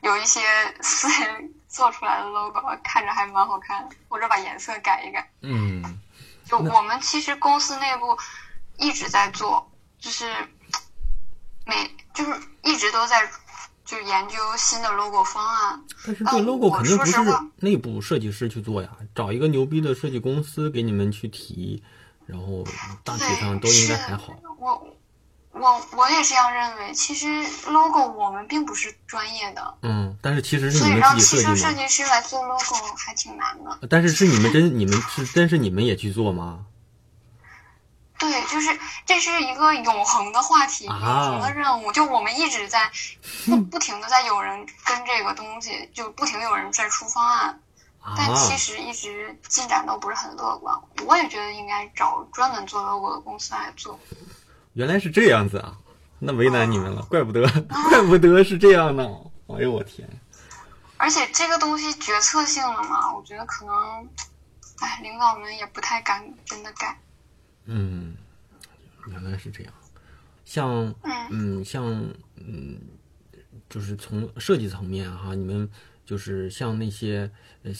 [0.02, 0.40] 有一些
[0.80, 5.30] 私人做出来的 logo，看着还蛮好看的，或者把颜色改一改。
[5.40, 6.00] 嗯，
[6.44, 8.16] 就我们其实公司内部
[8.78, 10.32] 一直在做，就是
[11.66, 13.28] 每就是一直都在
[13.84, 15.84] 就研究新的 logo 方案。
[16.06, 17.18] 但是这 logo 肯定不是
[17.56, 21.82] 内部设计师去做呀，找一个牛逼的设计公司给你们去提，
[22.26, 22.64] 然后
[23.04, 24.34] 大体上都应该还好。
[24.58, 24.96] 我
[25.52, 26.92] 我我也这样认为。
[26.92, 27.26] 其实
[27.70, 31.70] logo 我们并不是专业的，嗯，但是其实是所以你们让汽车自己设计吗？
[31.70, 33.78] 设计师来做 logo 还挺难的。
[33.88, 36.66] 但是是你们真你们是真是你们也去做吗？
[38.18, 41.90] 对，就是这是一个永恒的话题，啊永恒的任务。
[41.90, 42.90] 就我们一直在
[43.46, 47.60] 不不停的在有人跟这个东西，就不停地有人在出方案，
[48.16, 50.72] 但啊，其实一直进展都不是很乐观。
[51.04, 53.98] 我也觉得应该找专门做 logo 的公司来做。
[54.74, 55.78] 原来是这样子啊，
[56.18, 57.46] 那为难你们了，怪不得
[57.90, 59.08] 怪不得是这样呢。
[59.48, 60.08] 哎呦我天，
[60.96, 64.08] 而且这个东西决策性了嘛，我觉得可能，
[64.80, 66.98] 哎，领导们也不太敢真的改。
[67.66, 68.16] 嗯，
[69.08, 69.72] 原来是这样。
[70.44, 71.84] 像嗯嗯像
[72.36, 72.80] 嗯，
[73.68, 75.68] 就是从设计层面哈，你们
[76.04, 77.30] 就是像那些
[77.62, 77.72] 呃，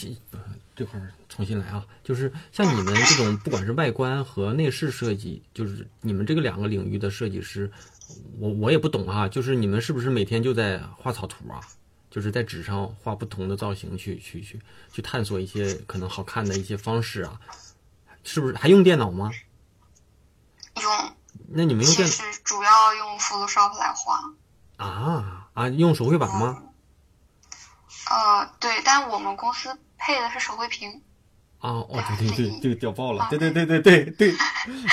[0.74, 7.70] 这块儿重新来啊，就是像你们这种不管是外观和内饰设计，就是你们这个两个领域的设计师，
[8.38, 11.60] 我我也不懂啊，就是你们是不是每天就在画草图啊？
[12.10, 14.60] 就是在纸上画不同的造型去去去
[14.92, 17.40] 去探索一些可能好看的一些方式啊，
[18.22, 19.30] 是不是还用电脑吗？
[20.80, 21.14] 用
[21.48, 24.34] 那你们用其电实主要用 Photoshop 来画。
[24.76, 26.62] 啊啊用手绘板吗？
[28.12, 31.00] 呃，对，但我们公司配的是手绘屏。
[31.58, 33.22] 啊哦对对对，这个屌爆了！
[33.22, 34.34] 啊对对对对对对，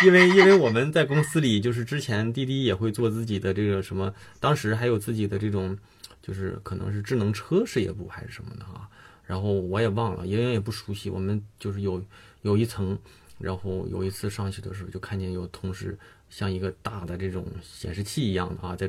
[0.06, 5.76] 因为因为我们在公司里，就是之前滴滴也会做自己的这个什么，当时还有自己的这种，
[6.22, 8.88] 就是可能是智能车事业部还是什么的啊，
[9.26, 11.10] 然后我也忘了，莹莹也不熟悉。
[11.10, 12.00] 我们就是有
[12.44, 12.96] 有一层，
[13.40, 15.98] 然后有一次上去的时候，就看见有同事
[16.30, 18.88] 像一个大的这种显示器一样的啊，在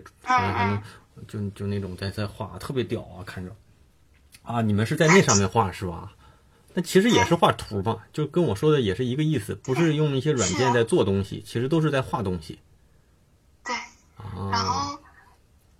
[1.26, 3.50] 就就那种在在画，特别屌啊，看着。
[4.42, 6.12] 啊，你们是在那上面画是吧？
[6.74, 12.60] 那其实也是画图嘛，就跟我说的也是一个意思，不是用一些软件在做东西，其实都是在画东西
[13.64, 13.74] 对，
[14.50, 14.64] 然啊。
[14.64, 14.98] 后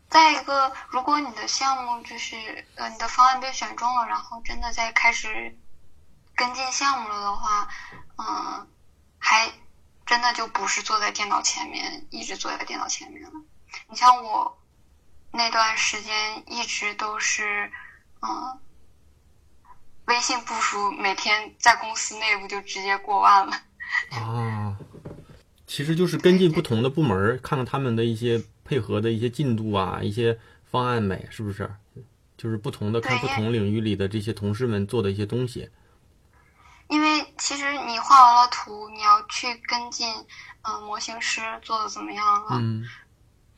[0.09, 2.37] 再一个，如果你的项目就是
[2.75, 5.57] 呃你的方案被选中了，然后真的在开始
[6.35, 7.69] 跟进项目了的话，
[8.17, 8.67] 嗯，
[9.19, 9.49] 还
[10.05, 13.31] 真的就不是坐在电脑前面一直坐在电脑前面了。
[13.89, 14.59] 你像我
[15.31, 17.71] 那段时间一直都是
[18.23, 18.59] 嗯。
[20.07, 23.53] 微信部署每天在公司内部就直接过万了，
[24.11, 24.77] 啊，
[25.69, 31.73] 其实就是跟进不同的部门，看看他们的一些配合的一些进度啊，一些方案呗，是不是？
[32.37, 35.71] 就是不同的看不同领域里的这些同事们做的一些东西。
[36.89, 40.13] 因为其实你画完了图，你要去跟进，
[40.63, 42.59] 嗯、模型师做的怎么样了？
[42.59, 42.85] 嗯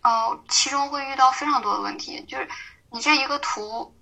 [0.02, 2.46] 呃，其中会遇到非常多的问题，就是
[2.90, 3.96] 你这一个图，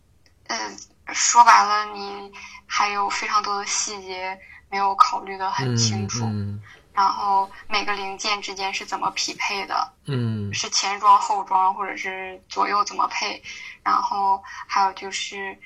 [0.51, 2.33] 呃，说白了，你
[2.67, 4.37] 还有非常多的细节
[4.69, 6.25] 没有考虑的很嗯清楚。
[6.25, 6.61] 嗯
[6.93, 13.41] 然后每个零件之间是怎么匹配的，嗯是前装后装或者是左右怎么配，
[13.85, 15.57] 然后还有就是，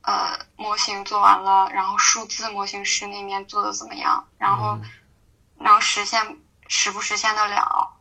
[0.00, 4.80] 呃，模型做完了，然后数字模型师那边做的怎么样，然后
[5.58, 7.92] 能实现实不实现得了。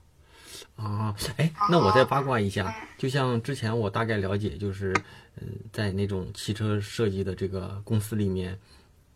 [0.78, 4.95] 啊，哎，那我再八卦一下，就像之前我大概了解，就是，
[5.41, 8.58] 嗯、在那种汽车设计的这个公司里面，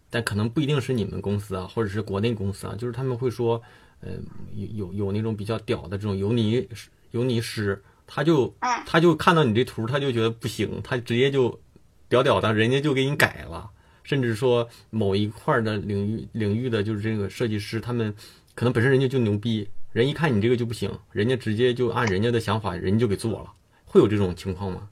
[0.09, 3.61] 但可能不一定是你们公司啊，或者是国内公司啊，就是他们会说，
[4.01, 4.11] 呃，
[4.53, 6.67] 有有有那种比较屌的这种油泥
[7.11, 8.69] 油泥师，他就嗯。
[8.85, 11.59] 他就看到你这图，他就觉得不行，他直接就
[12.07, 13.69] 屌屌的，人家就给你改了，
[14.03, 18.11] 甚至说某一块儿的领域领域的就是这个设计师，他们
[18.55, 23.53] 可能本身人家就牛逼，人一看你这个就不行，人家直接就按人家的想法，人家就给做了，
[23.85, 24.89] 会有这种情况吗？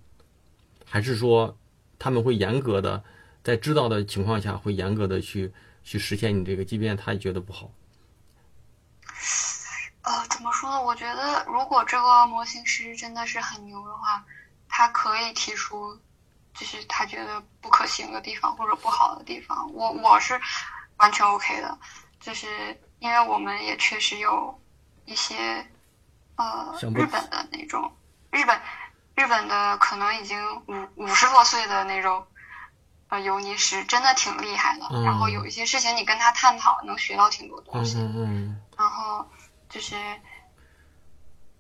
[0.89, 1.58] 还是说
[2.00, 3.04] 他们会严格的
[3.43, 7.69] 在知道的情况下，会严格的去去实现你这个，即便他也觉得不好？
[10.02, 10.82] 呃，怎么说呢？
[10.82, 14.23] 我觉得如果这个模型师真的是很牛的话，
[14.69, 16.00] 他可以提出，
[16.54, 19.69] 就是他觉得不可行的地方或者不好的地方。
[19.73, 20.39] 我我是
[20.97, 21.78] 完全 OK 的，
[22.21, 22.47] 就是
[23.00, 24.58] 因为我们也确实有
[25.06, 25.36] 一些
[26.36, 27.91] 呃日本的那种
[28.32, 28.58] 日本
[29.17, 32.23] 日本的可能已经五五十多岁的那种。
[33.10, 37.97] 呃，油泥师真的挺厉害的，嗯然后有一些事情你跟他探讨，能学到挺多东嗯西。
[37.99, 39.25] 嗯嗯，然后
[39.69, 39.95] 就是，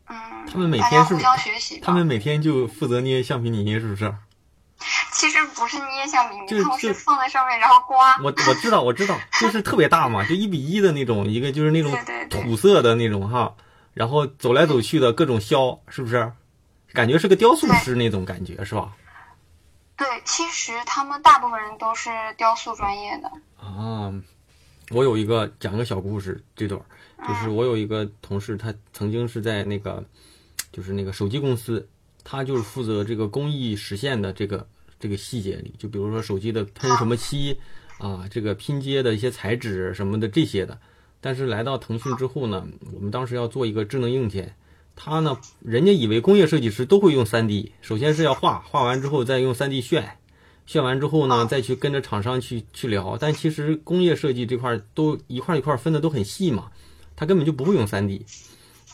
[0.09, 1.83] 嗯，他们每天互相学习吧。
[1.85, 4.13] 他们每天就负责捏橡皮泥，是不是？
[5.13, 8.17] 其实不是捏橡皮泥，就他们是放在上面然后刮。
[8.17, 11.97] 我我知道我知道，就是特别大嘛，就一比一的那种，一个就是那种
[12.29, 13.55] 土色的那种哈，
[13.93, 16.33] 然后走来走去的各种削，是不是？
[16.97, 18.97] 感觉是个雕塑师那种感觉，是吧？
[19.95, 23.31] 对，其实他们大部分人都是雕塑专业的。
[23.63, 24.11] 啊，
[24.89, 30.03] 我有一个讲个小故事，这段儿就是我有一个同事，他曾经是在那个
[30.71, 31.87] 就是那个手机公司，
[32.23, 34.67] 他就是负责这个工艺实现的这个
[34.99, 37.59] 这个细节里，就比如说手机的喷什么漆
[37.99, 40.79] 啊，这个拼接的一些材质什么的这些的。
[41.21, 44.55] 但是来到腾讯之后呢，我们当时要做一个智能硬件，
[44.97, 50.17] 他呢，人家以为工业设计师都会用 3D，首先是要画，画完之后再用 3D 炫，
[50.65, 53.15] 炫完之后呢，再去跟着厂商去去聊。
[53.17, 56.71] 但其实工业设计这块儿都一块儿一块儿分的都很细嘛，
[57.15, 58.23] 他根本就不会用 3D。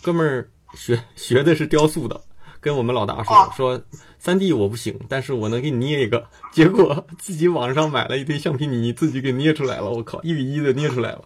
[0.04, 2.22] 哥们儿学 学的是雕塑的，
[2.60, 3.82] 跟我们老大说哦说
[4.22, 6.28] 3D 我不行，但是我能给你捏一个。
[6.52, 9.90] 结果自己网上买了一堆橡皮泥，自己给捏出来了。
[9.90, 11.24] 我靠，一比一的捏出来了。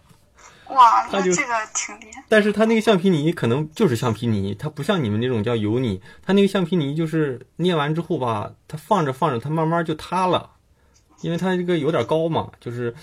[0.74, 2.22] 哇，那这个挺厉害。
[2.28, 10.50] 但是它那个橡皮泥可能就是橡皮泥，它不像你们那种叫油泥，它那个橡皮泥就是捏完之后吧，它放着放着，它慢慢就塌了，
[11.22, 12.94] 因为它这个有点高嘛，就是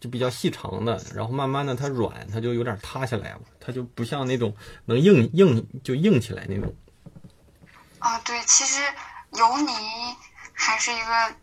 [0.00, 4.54] 就比较细长的，然后慢慢的它软，它就有点塌下来了，它就不像那种
[4.86, 6.74] 能硬硬就硬起来那种。
[7.98, 8.82] 啊，对，其实
[9.38, 9.72] 油泥
[10.52, 11.34] 还是一个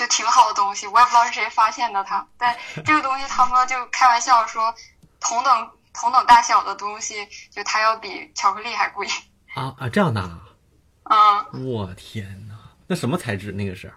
[0.00, 4.74] 就挺好的东西，我也不知道是谁发现的它，但这个东西他们就开玩笑说，
[5.20, 9.06] 同等同等大小的东西，就它要比巧克力还贵。
[9.54, 10.22] 啊啊，这样的
[11.02, 11.44] 啊！
[11.52, 12.54] 嗯，我天哪，
[12.86, 13.52] 那什么材质？
[13.52, 13.92] 那个是，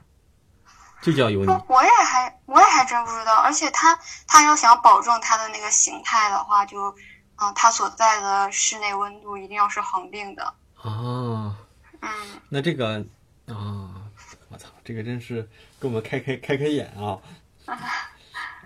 [1.02, 6.94] 就叫油泥我我也还我也还真不知道，而且它它要想保证它的那个形态的话，就
[7.38, 10.54] 啊、它所在的室内温度一定要是恒定的。
[10.82, 11.56] 啊。
[12.02, 12.10] 嗯，
[12.50, 12.98] 那这个
[13.48, 13.93] 啊，
[14.84, 15.48] 这个真是
[15.80, 17.17] 给我们开开开开眼啊！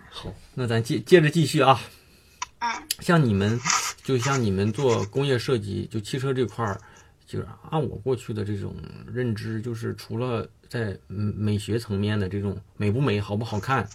[0.10, 1.80] 好，那咱接接着继续啊。
[2.60, 2.69] 嗯，
[3.01, 3.60] 像你们，
[4.03, 6.82] 就像你们做工业设计，就汽车这块儿，
[7.27, 8.75] 就是按我过去的这种
[9.06, 13.88] 认知，就是除了在嗯美学层面的这种美不美、好不好看，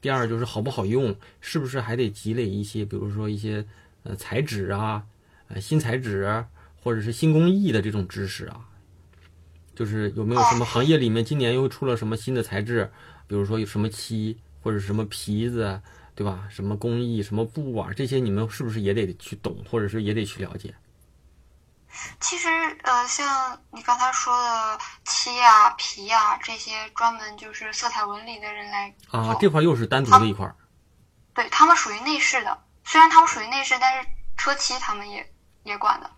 [0.00, 3.62] 第二就是好不好用，是不是还得积累一些，比如说一些
[4.04, 5.04] 呃材质啊、
[5.48, 6.48] 呃新材质啊
[6.82, 8.66] 或者是新工艺的这种知识啊？
[9.76, 12.90] 就是有没有什么行业里面今年又出了什么新的材质，
[13.28, 15.80] 比如说有什么漆或者什么皮子，
[16.16, 16.48] 对吧？
[16.50, 20.74] 什么工艺、什么布啊，这些你们是不是也得去懂，或者是也得去了解？
[22.20, 22.48] 其实
[22.82, 28.94] 呃，像你刚才说的漆呀、皮呀、这些，专门就是色彩纹理的人来。
[29.10, 30.54] 啊，这块又是单独的一块儿
[31.32, 35.32] 对他们属于内饰的，虽然他们属于内饰，但是车漆他们也
[35.64, 36.10] 也管的，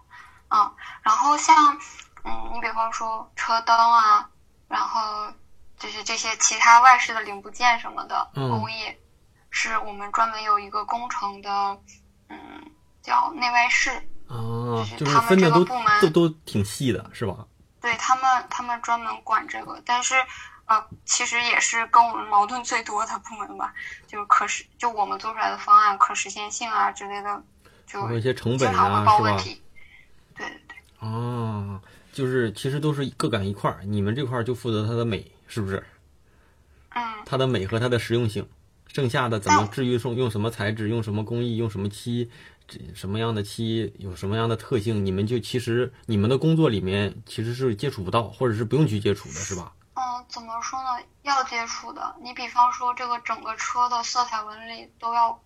[0.48, 0.68] 嗯。
[1.02, 1.78] 然后像
[2.24, 4.28] 嗯，你比方说车灯啊，
[4.68, 5.00] 然后
[5.78, 8.94] 就是这些其他外饰的零部件什么的嗯工艺，
[9.50, 11.78] 是我们专门有一个工程的，
[12.28, 12.38] 嗯，
[13.02, 13.90] 叫内外饰。
[14.28, 17.46] 啊，就就是是他们分的都这个部门都都挺细的，是吧？
[17.80, 20.16] 对他们，他们专门管这个，但是，
[20.66, 23.72] 呃，其实也是跟我们矛盾最多的部门吧，
[24.06, 27.42] 就是可实就我们做出来的方案可实现性啊之类的，
[27.86, 29.30] 就包括一些成本经常啊，会报是吧？
[29.30, 29.62] 问题。
[30.36, 31.80] 对对对，啊，
[32.18, 35.80] 就是其实都是各干一块儿，你们这块儿就负责它的美，是不是？
[36.88, 38.44] 嗯，它的美和它的实用性，
[38.88, 42.28] 剩下的怎么至于说用什么材质、用什么工艺、用什么漆，
[42.66, 49.72] 这什么样的漆有什么样的特性，你们就其实你们的工作里面其实是接触不到，或者是不用去接触的，是吧？
[49.94, 51.00] 嗯，怎么说呢？
[51.22, 55.40] 要接触的，你比方说这个整个车的色彩纹理都要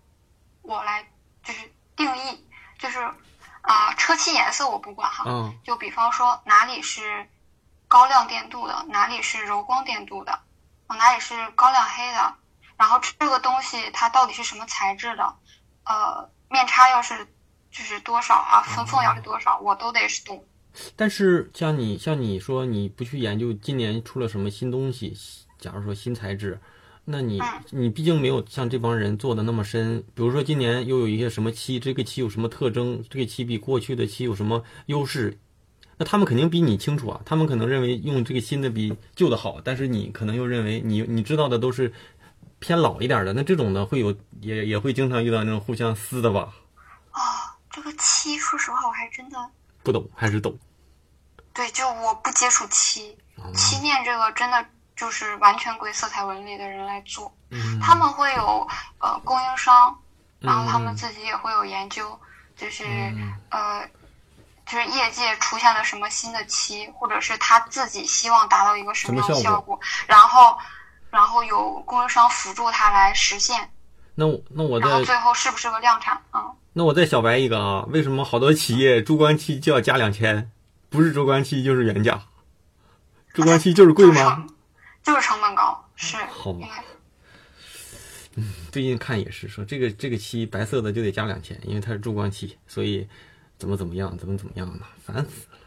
[0.63, 1.07] 我来
[1.43, 2.43] 就是定义，
[2.79, 2.97] 就是
[3.63, 7.27] 啊、车漆颜色我不管哈，啊，就比方说哪里是
[7.87, 10.33] 高亮电镀的，哪里是柔光电镀的，
[10.87, 12.35] 啊哪里是高亮黑的，
[12.75, 15.35] 然后这个东西它到底是什么材质的，
[15.85, 17.25] 呃，面差要是
[17.71, 20.45] 就是多少啊，分缝要是多少，我都得是懂。
[20.95, 25.15] 但是像你像你说你不去研究今年出了什么新东西，
[25.57, 26.59] 假如说新材质，
[27.05, 30.03] 那你嗯你毕竟没有像这帮人做的那么深。
[30.13, 35.37] 比如说今年又有一些什么漆，这个漆有什么特征，这个漆比过去的漆有什么优势，
[35.97, 37.21] 那他们肯定比你清楚啊。
[37.25, 41.93] 他们可能认为用这个新的比旧的好，但是你可能又认为你你知道的都是
[42.59, 43.33] 偏老一点的。
[43.33, 46.53] 那这种呢，会有也也会经常遇到那种互相撕的吧？
[47.11, 49.37] 啊，这个漆，说实话我还真的
[49.83, 50.57] 不懂还是懂？
[51.53, 54.65] 对，就我不接触漆，哦漆面这个真的
[54.95, 57.33] 就是完全归色彩纹理的人来做。
[57.49, 58.67] 嗯，他们会有
[58.99, 59.95] 呃供应商，
[60.39, 62.19] 然后他们嗯自己也会有研究，
[62.55, 63.87] 就是、嗯呃，
[64.65, 70.57] 就是业界出现了什么新的漆，或者是他自己希望达到一个什么样的效效果，然后
[71.09, 73.69] 然后有供应商辅助他来实现，
[74.15, 76.45] 那我那我再然后最后是不是个量产啊？
[76.73, 80.51] 那我再小白一个啊，为什么好多企业珠光漆就要加两千？
[80.89, 82.19] 不是珠光漆就是原价，
[83.33, 84.45] 珠光漆就是贵吗？
[85.03, 86.67] 就是成本高，是好吧
[88.35, 93.07] 嗯最近看也是说这个这个漆白色的就得加两千，因为它是珠光漆，所以
[93.59, 95.59] 怎么怎么样，怎么怎么样的，烦死了。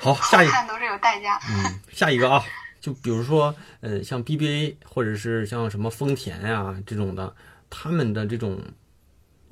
[0.00, 1.40] 好，下一个看都是有代价。
[1.48, 2.44] 嗯，下一个啊，
[2.80, 7.34] 就比如说呃，像 BBA 或者是像什么丰田呀、这种的，
[7.70, 8.60] 他们的这种，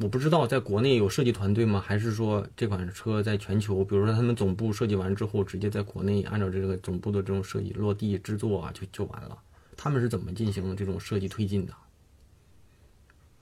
[0.01, 1.85] 我不知道在国内有设计团队吗？
[1.87, 9.37] 还是说这款车在全球，比如说他们总部设计完之后，直接在国内按照这个总部的这种设计落地制作啊，就就完了？
[9.77, 11.75] 他们是怎么进行这种设计推进的？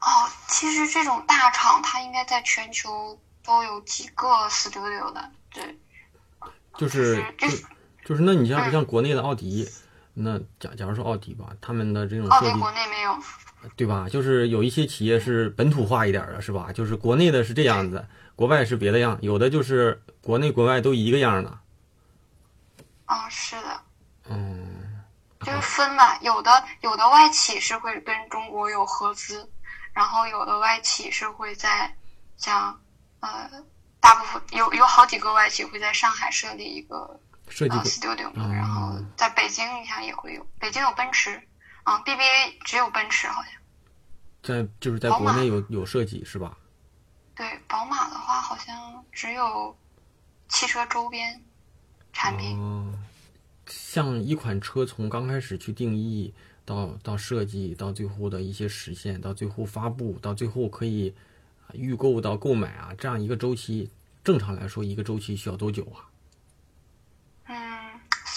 [0.01, 0.07] 哦，
[0.49, 5.77] 其实这种大厂它应该在全球都有几个 studio 的，对，
[6.77, 7.65] 就是就就是
[8.05, 9.69] 就是，那你像嗯像国内的奥迪，
[10.19, 13.17] 那假假如说奥迪吧，他们的这种奥迪国内没有。
[13.77, 14.07] 对吧？
[14.09, 16.71] 就是有一些企业是本土化一点的，是吧？
[16.73, 18.07] 就是国内的是这样子，
[18.37, 21.59] 国外是别的样，有的就是国内国外都一个样的。
[23.05, 23.81] 啊，是的，
[24.31, 25.03] 嗯，
[25.41, 29.51] 就是分嘛，有的有的外企是会跟中国有合资，
[29.93, 31.93] 然后有的外企是会在
[32.37, 32.79] 像
[33.19, 33.51] 呃，
[33.99, 41.41] 大部分有有好几个外企会在上海设立一个呃设计过 studio 嘛，嗯然后在北京你看也会有，北京有奔驰，
[41.83, 43.53] 啊，BBA 只有奔驰好像，
[44.43, 46.57] 在就是在国内有有设计是吧？
[47.35, 49.77] 对，宝马的话好像只有
[50.49, 51.41] 汽车周边
[52.13, 52.93] 产品，哦，
[53.67, 56.35] 像一款车从刚开始去定义
[56.65, 61.15] 到到设计到最后的一些实现，到最后发布，到最后可以
[61.67, 63.91] 啊预购到购买啊，这样一个周期，
[64.25, 66.08] 正常来说一个周期需要多久啊？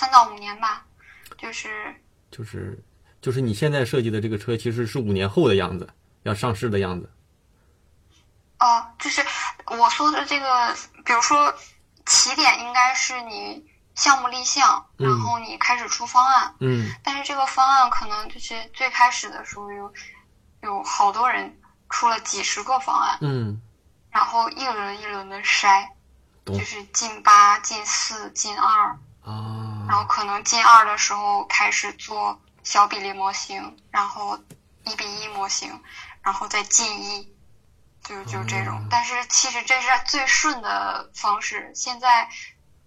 [0.02, 0.84] 嗯，三到五年吧，
[1.38, 1.96] 就是。
[2.32, 2.84] 就是
[3.22, 5.88] 就是你现在设计的这个车，其实是五年后的样子，
[6.24, 7.12] 要上市的样子。
[8.60, 9.24] 哦，就是
[9.68, 10.76] 我说的这个，
[11.06, 11.54] 比如说
[12.06, 16.92] 起点应该是你项目立项，嗯然后你开始出方案，嗯。
[17.04, 19.94] 但是这个方案可能就是最开始的时候有
[20.62, 23.62] 有好多人出了几十个方案，嗯，
[24.10, 25.88] 然后一轮一轮的筛，
[26.46, 28.98] 就是进八、进四、进二，啊，
[29.92, 34.40] 然后可能进二的时候开始做小比例模型，然后
[34.86, 35.84] 一比一模型，
[36.22, 37.36] 然后再进一，
[38.02, 38.78] 就就这种。
[38.78, 41.74] 哦但是其实这是最顺的方式。
[41.76, 42.30] 现在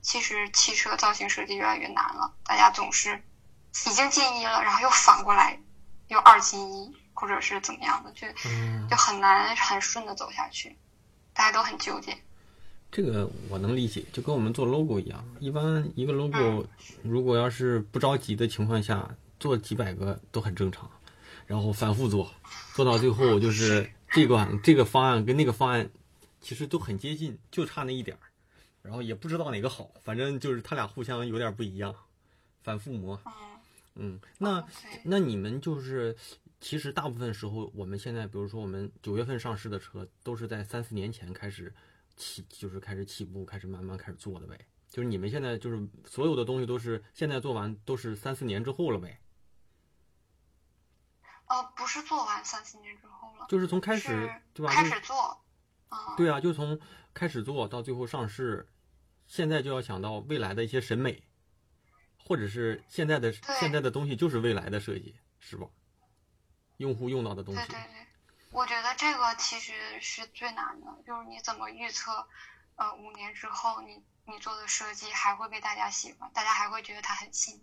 [0.00, 3.22] 其实汽车造型设计越来越难了，大家总是
[3.84, 5.60] 已经进一了，然后又反过来
[6.08, 10.78] 又二进一，或者是怎么样的，就嗯，就很难很顺的走下去，
[11.34, 12.16] 大家都很纠结。
[12.94, 16.68] 这个我能理解，就跟我们做 logo 一样，一般一个 logo 嗯。
[17.02, 20.88] 如果要是不着急的情况下，做几百个都很正常，
[21.44, 22.32] 然后反复做，
[22.72, 25.90] 做到最后就是这个这个方案跟那个方案
[26.40, 28.22] 其实都很接近，就差那一点儿，
[28.80, 31.92] 然后也不知道哪个好，反正就是他俩互相有点不一样，
[32.62, 33.20] 反复磨。
[33.26, 33.32] 嗯，
[33.96, 34.64] 嗯，那，
[35.02, 36.14] 那你们就是，
[36.60, 41.74] 其实大部分时候，我们现在比如说我们九月份上市的车，都是在三四年前开始
[42.16, 44.58] 起，就是开始起步，开始慢慢开始做的呗。
[44.88, 49.20] 就是你们现在就是所有的东西都是现在做完，都是三四年之后了呗。
[51.46, 54.08] 呃，不是做完三四年之后了，就是从开始
[54.54, 54.72] 对吧？
[54.72, 55.44] 开始做，
[55.90, 56.80] 嗯，对啊，就从
[57.12, 58.66] 开始做到最后上市，
[59.26, 61.22] 现在就要想到未来的一些审美，
[62.24, 65.66] 或者是现在的现在的东西就是未来的设计，是吧？
[66.78, 68.03] 用户用到的东西对，对对，
[68.54, 72.28] 我觉得这个其实是最难的，就是你怎么预测，
[72.76, 77.60] 呃，五年之后你你做的设计还会被大家喜欢，大家还会觉得它很新。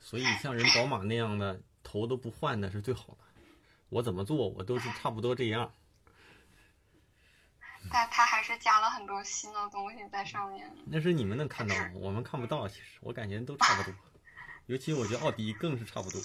[0.00, 3.18] 所以像人宝马那样的头都不换的是最好的。
[3.88, 5.72] 我怎么做，我都是差不多这样。
[7.88, 10.68] 但它还是加了很多新的东西在上面。
[10.86, 12.66] 那是你们能看到，我们看不到。
[12.66, 13.94] 其实我感觉都差不多，
[14.66, 16.20] 尤其我觉得奥迪更是差不多。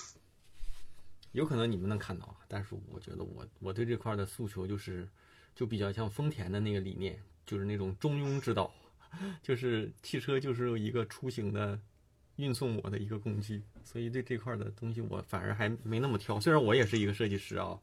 [1.33, 5.07] 有可能你们能看到啊，但是我觉得我我对这块的诉求就是，
[5.55, 8.73] 就比较像丰田的那个理念，就是那种中庸之道，
[9.41, 11.79] 就是汽车就是一个出行的
[12.35, 16.39] 运送我的一个工具，所以对这块的东西我反而还没那么挑。
[16.39, 17.79] 虽然我也是一个设计师啊，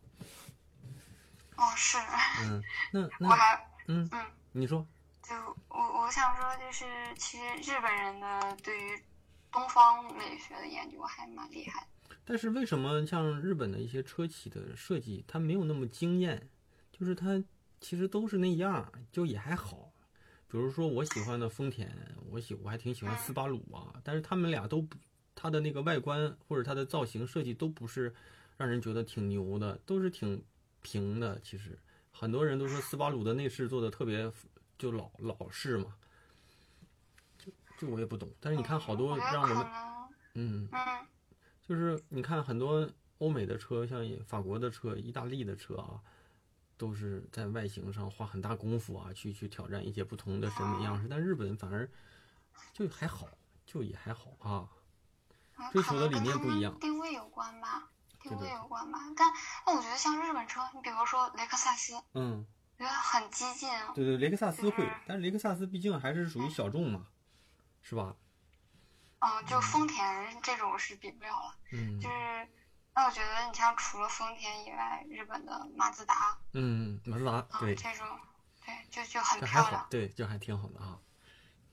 [1.57, 1.97] 哦，是，
[2.43, 4.87] 嗯， 那我那还嗯，嗯，你说，
[5.23, 5.35] 就
[5.69, 6.85] 我我想说，就是
[7.17, 9.03] 其实日本人的对于
[9.51, 11.87] 东方美学的研究还蛮厉害的。
[12.25, 16.51] 但是为什么像日本的一些车企的设计，它没有那么惊艳？
[16.93, 17.43] 就是它
[17.81, 19.93] 其实都是那样，就也还好。
[20.49, 21.95] 比如说我喜欢的丰田，
[22.31, 24.97] 我喜我还挺喜欢斯巴鲁啊，但是他们俩都不，
[25.35, 28.15] 它的那个外观或者它的造型设计都不是
[28.57, 30.43] 让人觉得挺牛的，都是挺
[30.83, 31.39] 平的。
[31.41, 31.79] 其实
[32.11, 34.33] 很多人都说斯巴鲁的内饰做的特别
[34.79, 35.95] 就老老式嘛，
[37.39, 38.29] 就就我也不懂。
[38.41, 39.67] 但是你看好多让我们，
[40.35, 40.69] 嗯。
[40.73, 41.07] 嗯，
[41.69, 42.89] 就是你看很多
[43.19, 46.01] 欧美的车，像法国的车、意大利的车啊，
[46.79, 51.07] 都是在外形上花很大功夫啊，去去挑战一些不同的审美样式。
[51.09, 51.89] 但日本反而
[52.73, 53.29] 就还好，
[53.67, 54.67] 就也还好啊。
[54.73, 57.91] 嗯追求的理念不一样定位有关吧，
[58.23, 59.01] 定位有关吧。
[59.17, 59.29] 但
[59.67, 62.47] 但我觉得像日本车，你比如说雷克萨斯，我嗯，
[62.79, 63.69] 觉得很激进。
[63.93, 67.09] 对对，雷克萨斯会嗯，但是雷克萨斯毕竟还是属于小众嘛，
[67.83, 68.15] 是吧？
[69.21, 71.55] 嗯，就丰田这种是比不了了。
[71.73, 72.49] 嗯就是，
[72.95, 78.07] 那我觉得你像除了丰田以外，日本的马自达，嗯，马自达啊、对，这种，
[78.65, 79.87] 对，就就很漂亮，。
[79.91, 80.99] 对，就还挺好的啊。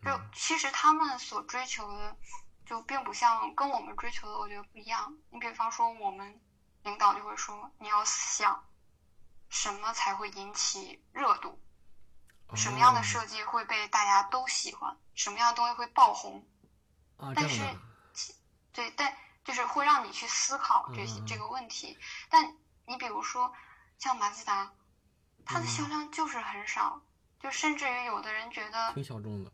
[0.04, 2.16] 就其实他们所追求的，
[2.66, 5.16] 就并不像跟我们追求的，我觉得不一样。
[5.30, 6.42] 你比方说，我们
[6.84, 8.64] 领导就会说，你要想
[9.50, 11.60] 什么才会引起热度，
[12.56, 16.44] 什么样的哦设计会被大家都喜欢，什么样的东西会爆红。
[17.18, 17.62] 啊，但是
[18.74, 21.98] 对，但就是会让你去思考这些这个问题。
[22.30, 22.56] 但
[22.86, 23.54] 你比如说
[23.98, 24.74] 像马自达，
[25.46, 27.02] 它嗯的销量就是很少，
[27.40, 29.52] 就甚至于有的人觉得，挺小众的。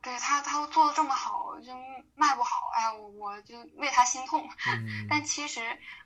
[0.00, 1.74] 对他，他做的这么好，就
[2.14, 4.48] 卖不好，哎呀，我我就为他心痛。
[4.72, 5.60] 嗯但其实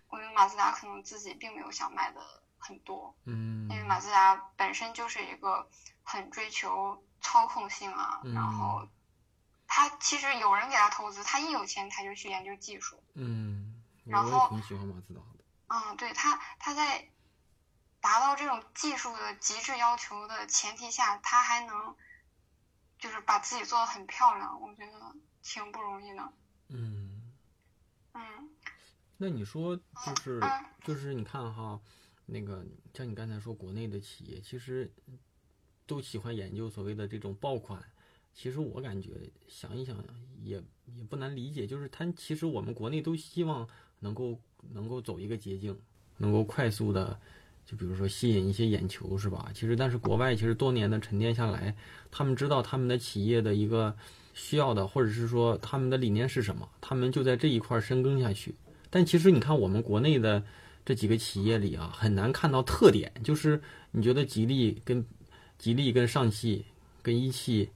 [0.08, 2.20] 我觉得马自达可能自己并没有想卖的
[2.58, 5.68] 很多，嗯因为马自达本身就是一个
[6.02, 8.88] 很追求操控性啊，嗯然后。
[9.74, 13.02] 他其实有人给他投资，他一有钱他就去研究技术。
[13.14, 15.38] 嗯，我然后也挺喜欢马自达的。
[15.68, 17.08] 嗯，对他，他在
[17.98, 21.96] 达到这种技术的极致要求的前提下，他还能
[22.98, 26.32] 就是把自己做的很漂亮，我觉得挺不容易的。
[26.68, 27.32] 嗯。
[28.12, 28.50] 嗯
[29.16, 31.80] 那你说就是嗯就是你看哈，
[32.26, 32.62] 那个
[32.92, 34.92] 像你刚才说国内的企业其实
[35.86, 37.82] 都喜欢研究所谓的这种爆款，
[38.34, 39.10] 其实我感觉
[39.48, 39.96] 想一想
[40.42, 40.62] 也
[40.96, 43.68] 也不难理解，就是它其实我们国内都希望
[44.00, 44.38] 能够
[44.72, 45.76] 能够走一个捷径，
[46.18, 47.18] 能够快速的。
[47.64, 49.48] 就比如说吸引一些眼球是吧？
[49.54, 51.72] 其实但是国外其实多年的沉淀下来，
[52.10, 53.94] 他们知道他们的企业的一个
[54.34, 58.52] 需要的，或者是说他们的理念是什么，他们就在这一块儿深耕下去。
[58.90, 60.42] 但其实你看我们国内的
[60.84, 63.62] 这几个企业里啊，很难看到特点，就是
[63.92, 65.06] 你觉得吉利跟
[65.56, 66.64] 吉利跟上汽、
[67.00, 67.70] 跟一汽、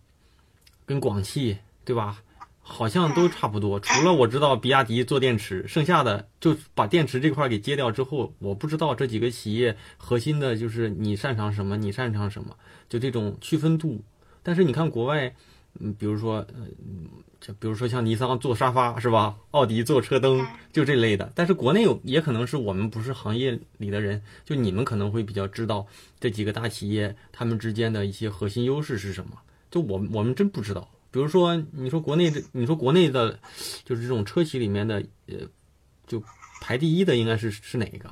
[0.86, 2.22] 跟广汽，对吧？
[2.68, 12.56] 好像都差不多，除了我知道比亚迪做电池，剩下的就把电池这块给接掉之后，我不知道这几个企业核心的就是你擅长什么，你擅长什么，
[12.88, 14.02] 就这种区分度。
[14.42, 15.32] 但是你看国外，
[15.78, 17.08] 嗯，比如说，呃，嗯
[17.40, 19.36] 就比如说像尼桑做沙发是吧？
[19.52, 21.30] 奥迪做车灯，就这类的。
[21.36, 25.86] 但是国内有也可能是我们不是行业里的人，就你们可能会比较知道
[26.18, 29.36] 这几个大企业他们之间的一些核心优势是什么。
[29.76, 30.88] 就我们我们真不知道。
[31.10, 33.38] 比如说，你说国内的，你说国内的，
[33.84, 35.34] 就是这种车企里面的，呃，
[36.06, 36.22] 就
[36.62, 38.10] 排第一的应该是是哪一个？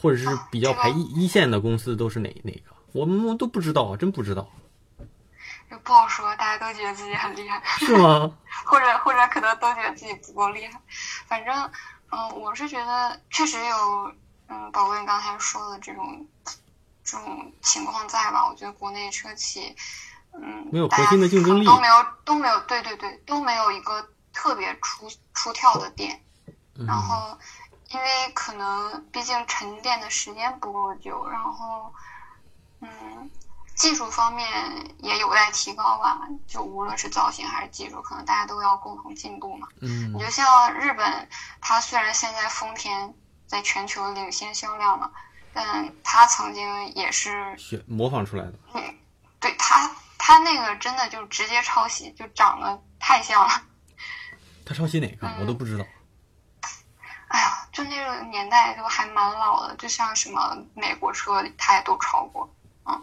[0.00, 2.74] 或者是比较排一一线的公司都是哪哪个？
[2.92, 4.50] 我们都不知道，真不知道。
[5.70, 8.34] 就不好说，大家都觉得自己很厉害，是吗？
[8.64, 10.80] 或者或者可能都觉得自己不够厉害。
[11.26, 11.70] 反正，
[12.10, 14.14] 嗯，我是觉得确实有，
[14.48, 16.26] 嗯，宝贵你刚才说的这种
[17.10, 18.46] 这种情况在吧？
[18.48, 19.74] 我觉得国内车企，
[20.32, 26.22] 嗯，没有核心的竞争力，都没有都没有，对对对，都没有一个特别出出跳的点。
[26.86, 27.36] 然后，
[27.88, 31.92] 因为可能毕竟沉淀的时间不够久，然后，
[32.80, 33.30] 嗯。
[33.76, 34.46] 技术方面
[34.98, 39.66] 也有待提高吧，就无论是造型还是技术，可能大家都要共同进步嘛。
[39.80, 41.26] 嗯，你就像日本，
[41.62, 43.14] 它虽然现在丰田
[43.46, 45.10] 在全球领先销量嘛，
[45.52, 48.54] 但他曾经也是学模仿出来的。
[48.74, 48.94] 嗯，
[49.40, 53.62] 对他，他那个真的就直接抄袭，就长得太像了。
[54.64, 55.28] 他抄袭哪个？
[55.40, 55.84] 我都不知道。
[57.28, 62.48] 哎呀，就那个年代都还蛮老的，就像什么美国车，他也都抄过。
[62.86, 63.00] 嗯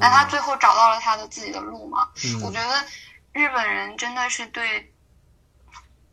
[0.00, 2.08] 但他最后找到了他的自己的路嘛？
[2.42, 2.86] 我觉得
[3.32, 4.90] 日本人真的是对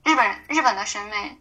[0.04, 1.38] 日本日本的审美，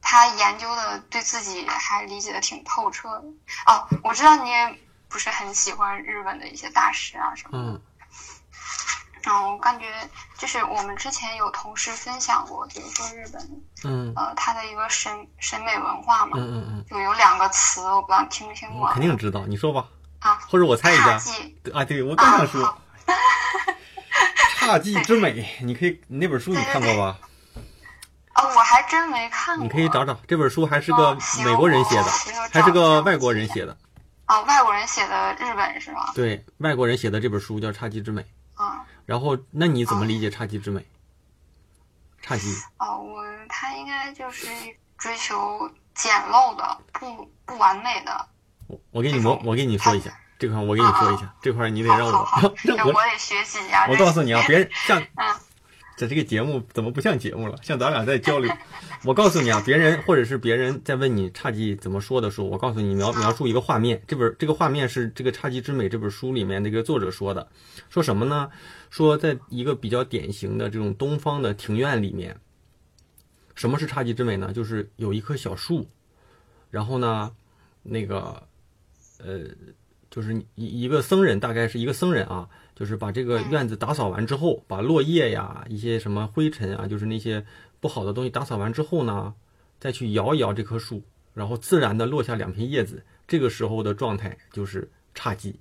[0.00, 3.24] 他研究的对自己还理解的挺透彻的。
[3.66, 4.78] 哦，我知道你也
[5.08, 7.72] 不是很喜欢日本的一些大师啊什么的。
[7.72, 7.82] 嗯。
[9.26, 9.84] 嗯，我感觉
[10.38, 18.90] 就是我们之前有同事分享过，比如说日本，嗯，呃，他的一个审审美文化嘛，嗯嗯嗯，就有两个词，我不知道你听没听过。
[18.92, 19.86] 肯定知道，你说吧。
[20.20, 21.20] 啊，或者我猜一下
[21.74, 22.78] 啊，对我刚想说，
[24.60, 27.18] 侘寂之美，你可以你那本书你看过吧？
[28.40, 29.62] 啊，我还真没看过。
[29.62, 32.04] 你可以找找这本书，还是个美国人写的，
[32.52, 33.76] 还是个外国人写的？
[34.24, 36.12] 啊，外国人写的日本是吗？
[36.14, 38.22] 对，外国人写的这本书叫《侘寂之美》。
[38.62, 38.84] 啊。
[39.04, 40.86] 然后，那你怎么理解侘寂之美？
[42.24, 42.62] 侘寂。
[42.78, 44.46] 哦，我他应该就是
[44.96, 48.26] 追求简陋的，不不完美的。
[48.68, 52.28] 我我给你模，我给你说一下这块，我给你说一下这块，你得让我
[52.62, 53.88] 让 我得学习一下。
[53.90, 55.02] 我告诉你啊，别人 像，
[56.00, 57.58] 在这个节目怎么不像节目了？
[57.62, 58.50] 像咱俩在交流。
[59.04, 64.00] 我告诉你啊，别人或者是别人在问你侘寂怎么说的时候，我告诉你描描述一个画面。
[64.06, 67.46] 这本这个画面是这个《侘寂之美》这本书里面那个作者说的，
[67.90, 68.50] 说什么呢？
[68.88, 72.40] 说在一个比较典型的这种东方的庭院里面，
[73.54, 74.52] 什么是侘寂之美呢？
[74.54, 75.86] 就是有一棵小树，
[76.70, 77.30] 然后呢，
[77.82, 78.42] 那个。
[79.22, 79.40] 呃，
[80.10, 82.48] 就是一一个僧人，大概是一个僧人啊，
[82.80, 87.44] 就是把这个院子打扫完之后，把落叶呀、一些什么灰尘啊，就是那些
[87.78, 89.34] 不好的东西打扫完之后呢，
[89.78, 91.02] 再去摇一摇这棵树，
[91.34, 95.56] 然后自然的落下两片叶子，这个时候的状态就是侘寂，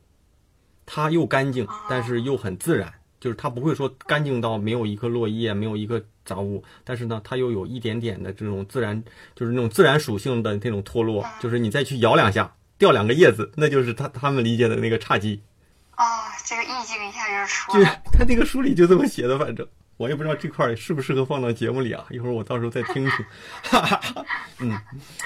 [0.86, 2.90] 它又干净，但是又很自然，
[3.20, 9.04] 就是它不会说干净到没有一颗落叶，没有一个杂物，但是呢，它又有一点点的这种自然，
[9.36, 12.56] 就是那种自然属性的那种脱落，就是你再去摇两下。
[12.78, 15.40] 掉两个叶子，那就是他他们理解的那个侘寂。
[16.00, 18.02] 啊，这个意境一下就出来了。
[18.14, 22.06] 他那个书里就这么写的，反正我也不知道这块适不适合放到节目里啊。
[22.10, 23.12] 一会儿我到时候再听听。
[23.64, 24.26] 哈哈哈。
[24.60, 24.80] 嗯，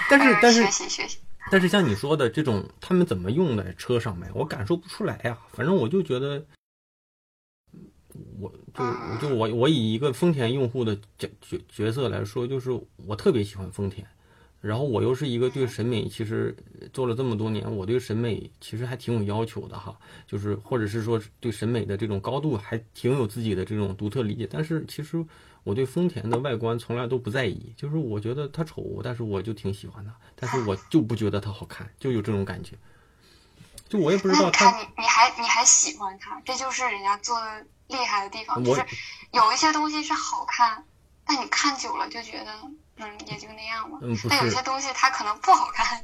[0.09, 1.19] 但是但是学习学习。
[1.51, 5.38] 但是像你说的这种，他们怎么用在车上面，我感受不出来呀。
[5.51, 6.43] 反正我就觉得，
[8.39, 12.71] 我就就我我以一个丰田用户的角角角色来说，就是
[13.05, 14.07] 我特别喜欢丰田。
[14.64, 16.55] 然后我又是一个对审美，其实
[16.93, 19.93] 做了这么多年，我对审美其实还挺有要求的哈，
[20.26, 24.47] 就是或者是说对审美的这种高度还挺有自己的这种独特理解。
[24.49, 25.22] 但是其实
[25.66, 32.78] 我对丰田的外观从来都不在意，就是我觉得它丑，但是我就挺喜欢它，但是我就不觉得它好看，就有这种感觉。
[33.89, 38.86] 就我也不知道它，你你还你还喜欢它，这就是人家做的厉害的地方，就是
[39.34, 40.86] 有一些东西是好看，
[41.26, 42.55] 但你看久了就觉得。
[42.97, 43.97] 嗯，也就那样吧。
[44.01, 44.27] 嗯，不是。
[44.29, 46.03] 但有些东西它可能不好看。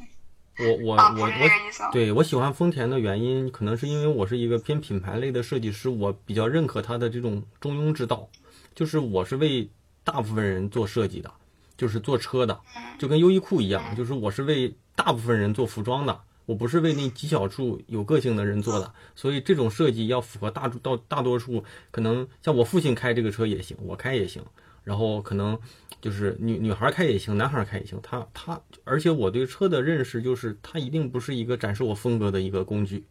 [0.59, 8.27] 我 我我我，对我喜欢丰田的原因，可能是因为我是一个偏品牌类的设计师，我比较认可它的这种中庸之道。
[8.75, 9.69] 就是我是为
[10.03, 11.31] 大部分人做设计的，
[11.77, 12.59] 就是做车的，
[12.97, 18.93] 就跟优衣库一样，就是我是为大部分人做服装的，我不是为那极小数有个性的人做的。
[19.15, 24.43] 所以这种设计要符合大到大多数，可能像我父亲开这个车也行，我开也行。
[24.89, 25.55] 然后可能
[26.01, 27.99] 就是女女孩开也行，男孩开也行。
[28.01, 33.05] 他他，而且我对车的认识就是，它一定不是一个展示我风格的一个工具。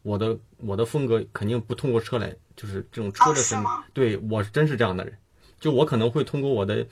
[0.00, 3.66] 我的我的风格肯定不通过车来，就是这种车的审美。
[3.92, 5.12] 对我真是这样的人。
[5.60, 6.82] 就我可能会通过我的，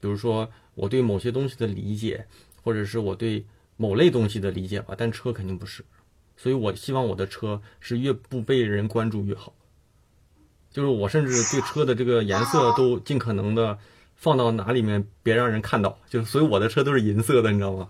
[0.00, 2.26] 比如说我对某些东西的理解，
[2.62, 3.44] 或者是我对
[3.76, 4.94] 某类东西的理解吧。
[4.96, 5.84] 但车肯定不是，
[6.34, 9.52] 所以我希望我的车是越不被人关注越好。
[10.72, 13.78] 就是我甚至对车的这个颜色都尽可能的
[14.16, 17.88] 放到哪里面别让人看到，就是所以我的车都是银色的，你知道吗？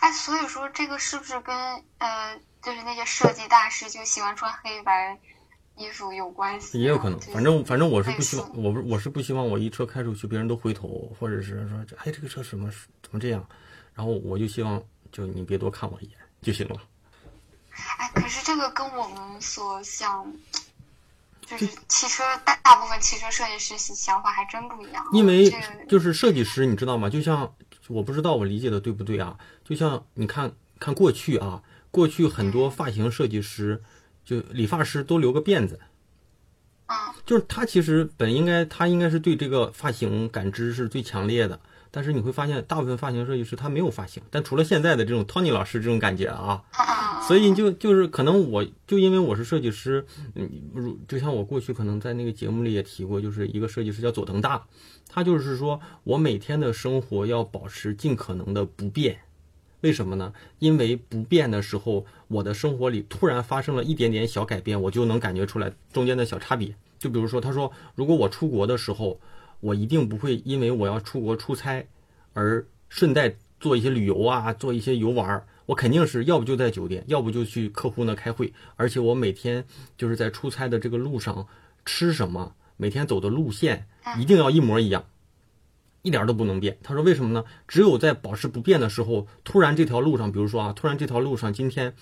[0.00, 1.56] 哎，所以说这个是不是跟
[1.98, 5.18] 呃，就是那些设计大师就喜欢穿黑白
[5.76, 6.80] 衣服有关系？
[6.80, 12.70] 也有可能，反正反正我是不希望，我不我是不希望我一车开出去，别人都回头，或者是说，哎，这个车什么
[13.02, 13.46] 怎么这样？
[13.94, 16.76] 然后我就希望，就你别多看我一眼就行了。
[17.98, 20.30] 哎，可是这个跟我们所想，
[21.46, 25.04] 就是汽车大大部分汽车设计师想法还真不一样。
[25.12, 25.52] 因为
[25.88, 27.10] 就是设计师，你知道吗？
[27.10, 27.54] 就像
[27.88, 29.36] 我不知道我理解的对不对啊？
[29.64, 33.82] 就像你看看过去啊，过去很多发型设计师，
[34.24, 35.80] 就理发师都留个辫子，
[36.86, 41.60] 嗯就是他其实本应该他应该是对这个发型感知是最强烈的，
[41.94, 46.60] 但是你会发现大部分发型设计师他没有发型，但除了现在的这种 Tony 老师这种感觉啊，
[47.28, 54.60] 所以就就是可能我就因为我是设计师，嗯，如就像我过去可能在那个节目里也提过，就是一个设计师叫佐藤大，
[55.08, 59.16] 他就是说我每天的生活要保持尽可能的不变。
[59.82, 60.32] 为什么呢？
[60.58, 66.74] 因为不变的时候，我的生活里突然发生了一点点小改变，我就能感觉出来中间的小差别。
[66.98, 69.20] 就比如说，他说，如果我出国的时候，
[69.60, 71.86] 我一定不会因为我要出国出差
[72.32, 75.46] 而顺带做一些旅游啊，做一些游玩儿。
[75.66, 78.52] 我肯定是要不就在酒店，要不就去客户那开会。
[78.76, 79.64] 而且我每天
[79.96, 81.46] 就是在出差的这个路上
[81.86, 83.86] 吃什么，每天走的路线
[84.18, 85.06] 一定要一模一样。
[86.02, 86.76] 一点儿都不能变。
[86.82, 87.46] 他说为什么呢？
[87.66, 91.94] 只有在保持不变的时候，突然这条路上，比如说啊，突然这条路上今天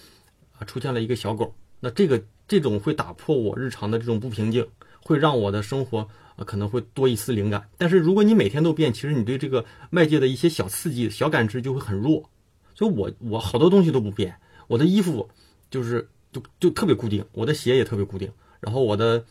[0.59, 4.66] 啊出现了一个小狗，那这个这种会打破我日常的这种不平静，
[5.05, 7.68] 会让我的生活啊可能会多一丝灵感。
[7.78, 12.28] 但是如果你每天都变，其实你对这个外界的一些小刺激、小感知就会很弱。
[12.74, 14.35] 所以我我好多东西都不变，
[14.66, 15.28] 我的衣服
[15.70, 18.30] 就是就就特别固定，我的鞋也特别固定，
[18.61, 19.24] 然后我的。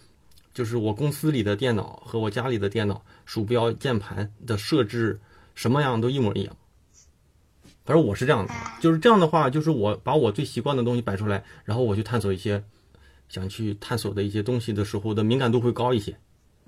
[0.53, 5.17] 就是我公司里的电脑和我家里的电脑鼠标、键盘的设置，
[5.55, 6.53] 什么样都一模一样。
[7.85, 12.61] 反正我是这样的，就是这样的话，就是我把我最习惯的东西摆出来，然后我去探索一些
[13.29, 16.17] 想去探索的一些东西的时候的敏感度会高一些，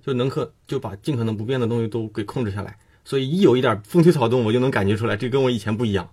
[0.06, 2.78] 就能可就把尽可能不变的东西都给控制下来。
[3.06, 6.06] 所以一有一点风吹草动，我就能感觉出来，这跟我以前不一样。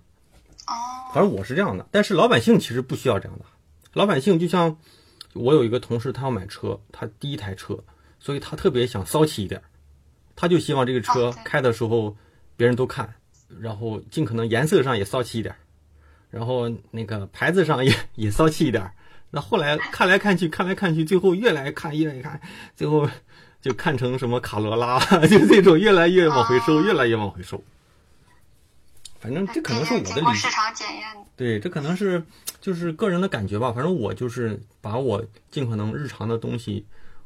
[0.67, 0.73] 哦，
[1.13, 3.45] 反正我是这样的，但是老百姓其实不需要这样的。
[3.93, 4.77] 老百姓就像
[5.33, 7.77] 我有一个同事，他要买车，他第一台车，
[8.19, 9.61] 所以他特别想骚气一点，
[10.35, 12.15] 他就希望这个车开的时候
[12.57, 13.13] 别人都看，
[13.59, 15.55] 然后尽可能颜色上也骚气一点，
[16.29, 18.91] 然后那个牌子上也 也骚气一点。
[19.29, 22.41] 那后来看来看去，看来看去，最后越来看越来看，
[22.75, 23.07] 最后
[23.61, 27.63] 就看成什么卡罗拉， 就这种越来越往回收，哦越来越往回收。
[29.19, 30.49] 反正这可能是我的理解市。
[30.49, 31.05] 场检验。
[31.37, 32.23] 对，这可能是
[32.59, 33.71] 就是个人的感觉吧。
[33.71, 36.83] 反正我就是把我尽可能日常的东西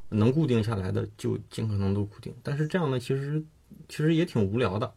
[0.09, 2.35] 能固定下来的，就尽可能都固定。
[2.43, 3.41] 但是这样呢，其实
[3.87, 4.93] 其实也挺无聊的。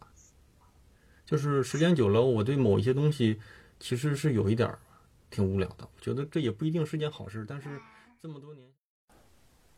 [1.25, 3.39] 就是时间久了，我对某一些东西
[3.79, 4.79] 其实是有一点儿
[5.31, 5.89] 挺无聊的。
[5.95, 7.45] 我觉得这也不一定是件好事。
[7.47, 7.69] 但是
[8.21, 8.67] 这么多年，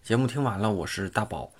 [0.02, 1.52] 节目听完了，我是大宝。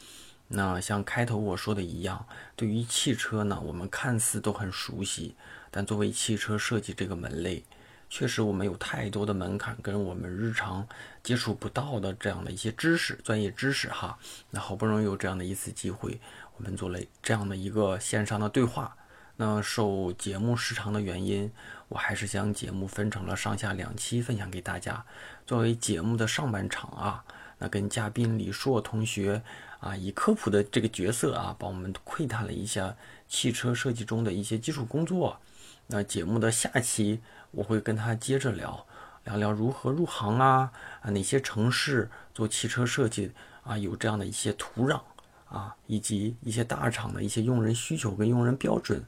[0.49, 2.27] 那像开头我说的一样，
[2.57, 5.37] 对于汽车呢，我们看似都很熟悉，
[5.71, 7.63] 但作为汽车设计这个门类，
[8.09, 10.89] 确实我们有太多的门槛跟我们日常
[11.23, 14.19] 接触不到的这样的一些知识、专业知识哈。
[14.51, 16.19] 那好不容易有这样的一次机会，
[16.57, 18.97] 我们做了这样的一个线上的对话。
[19.37, 21.53] 那受节目时长的原因，
[21.89, 25.05] 我还是将节目分成了上下两期分享给大家。
[25.47, 27.25] 作为节目的上半场啊，
[27.61, 29.41] 那跟嘉宾李硕同学
[29.79, 32.97] 啊，以科普的这个角色啊，帮我们窥探了一下
[33.29, 35.39] 汽车设计中的一些基础工作。
[35.87, 38.87] 那节目的下期，我会跟他接着聊，
[39.25, 43.31] 聊聊如何入行啊，啊哪些城市做汽车设计
[43.63, 45.03] 啊有这样的一些土壤
[45.49, 49.05] 啊，以及一些大厂的一些用人需求跟用人标准。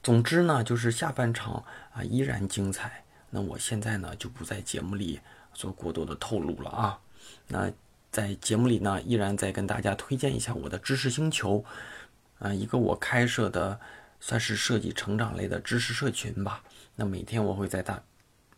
[0.00, 3.04] 总之呢，就是下半场啊依然精彩。
[3.30, 5.20] 那我现在呢就不在节目里
[5.52, 7.00] 做过多的透露了啊。
[7.48, 7.70] 那
[8.10, 11.64] 在节目里呢，依然再跟大家推荐一下我的知识星球，
[12.38, 13.78] 啊、一个我开设的
[14.20, 16.62] 算是设计成长类的知识社群吧。
[16.96, 18.02] 那每天我会在大，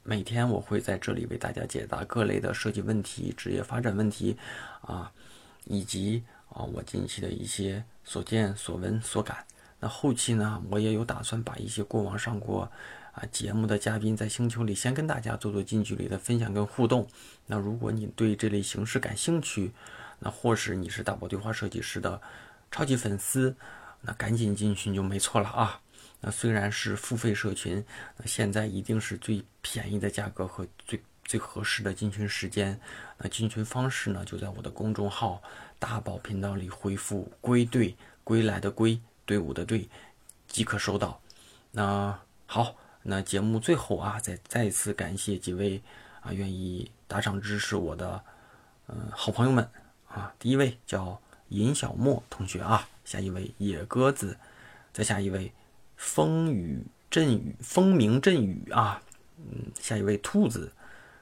[0.02, 4.36] 每天我会在这里为大家解答各类的设计问题、职业发展问题，
[4.82, 5.12] 啊，
[5.64, 9.44] 以及啊我近期的一些所见所闻所感。
[9.80, 12.70] 那后期呢，我也有打算把一些过往上过
[13.12, 17.06] 啊节目的嘉宾在星球里先跟大家做做近距离的分享跟互动。
[17.50, 19.72] 那如果你对这类形式感兴趣，
[20.20, 22.22] 那或是你是大宝对话设计师的
[22.70, 23.56] 超级粉丝，
[24.00, 25.80] 那赶紧进群就没错了啊。
[26.20, 27.84] 那虽然是付费社群，
[28.16, 32.80] 那现在一定是最便宜的价格和最最合适的进群时间。
[33.18, 35.42] 那进群方式呢，就在我的公众号
[35.80, 39.88] “大宝频道”里回复“归队”归来的归，队伍的队，
[40.46, 41.20] 即可收到。
[41.72, 45.82] 那好，那节目最后啊，再再次感谢几位
[46.22, 48.22] 啊愿意打赏支持我的
[48.88, 49.68] 嗯好朋友们
[50.08, 50.32] 啊。
[50.38, 54.36] 第一位叫尹小莫同学啊，下一位野鸽子，
[54.92, 55.52] 再下一位
[55.96, 59.02] 风雨阵雨风鸣阵雨啊，
[59.38, 60.72] 嗯，下一位兔子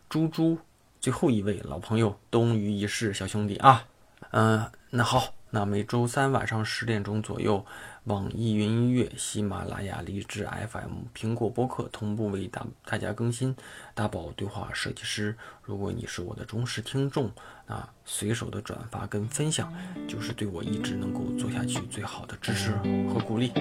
[0.09, 0.59] 猪猪，
[1.01, 3.86] 最后一位老朋友东隅一世小兄弟啊，
[4.30, 7.64] 嗯，那好，那每周三晚上十点钟左右。
[8.05, 13.55] 网易云音乐、喜马拉雅、荔枝 FM、苹果播客同步为大大家更新。
[13.94, 17.30] 大宝对话设计师，如果你是我的忠实听众，
[17.66, 19.70] 那随手的转发跟分享，
[20.09, 22.70] 就是对我一直能够做下去最好的支持
[23.12, 23.49] 和鼓励。
[23.49, 23.55] 好，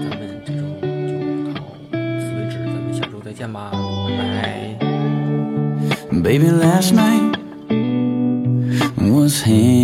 [0.00, 1.60] 咱们这周就到
[1.92, 4.78] 此为止，咱们下周再见吧，拜拜。
[6.10, 7.38] Baby, last night
[8.98, 9.83] was hands down.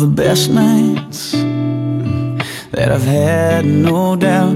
[0.00, 1.32] of the best nights
[2.70, 4.54] that I've had, no doubt.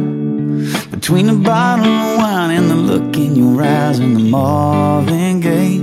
[0.91, 5.79] Between the bottle of wine and the look in your eyes and the Marvin Gaye.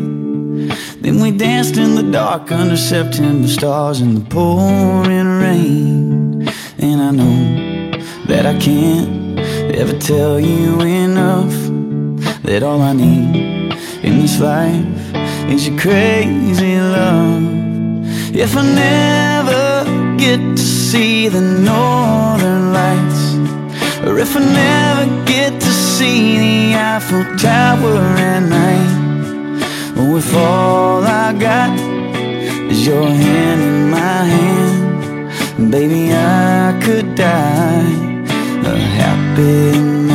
[1.01, 6.47] Then we danced in the dark under September stars in the pouring rain.
[6.77, 9.39] And I know that I can't
[9.75, 11.53] ever tell you enough
[12.43, 14.85] that all I need in this life
[15.49, 17.43] is your crazy love.
[18.33, 19.28] If I never
[20.91, 23.21] see the northern lights.
[24.07, 27.97] Or if I never get to see the Eiffel Tower
[28.31, 31.77] at night Or if all I got
[32.71, 37.93] is your hand in my hand Baby, I could die
[38.73, 40.08] a happy man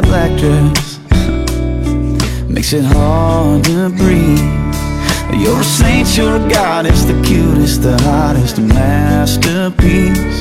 [0.00, 0.98] that black dress
[2.48, 4.38] makes it hard to breathe.
[5.34, 10.38] You're a saint, you're a goddess, the cutest, the hottest, masterpiece.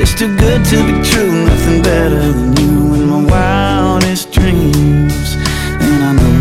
[0.00, 5.34] It's too good to be true, nothing better than you in my wildest dreams.
[5.82, 6.38] And I know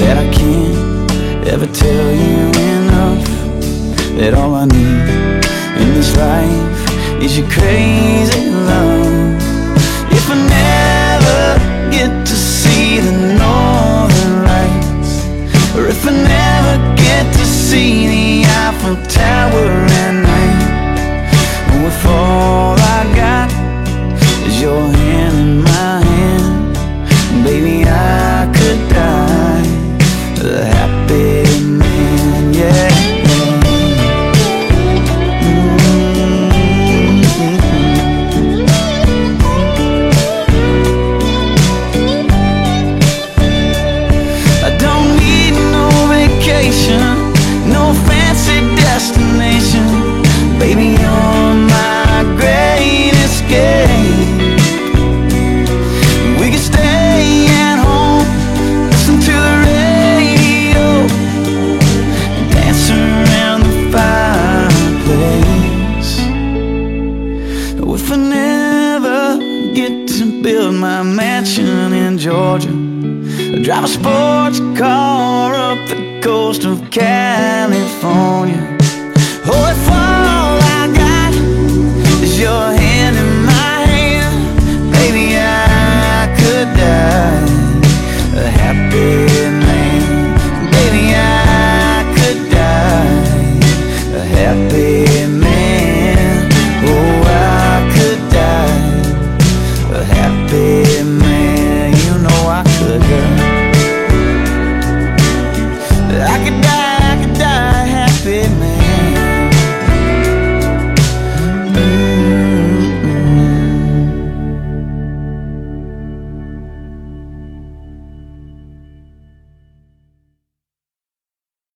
[0.00, 2.42] that I can't ever tell you
[2.72, 3.24] enough
[4.16, 9.11] that all I need in this life is your crazy love.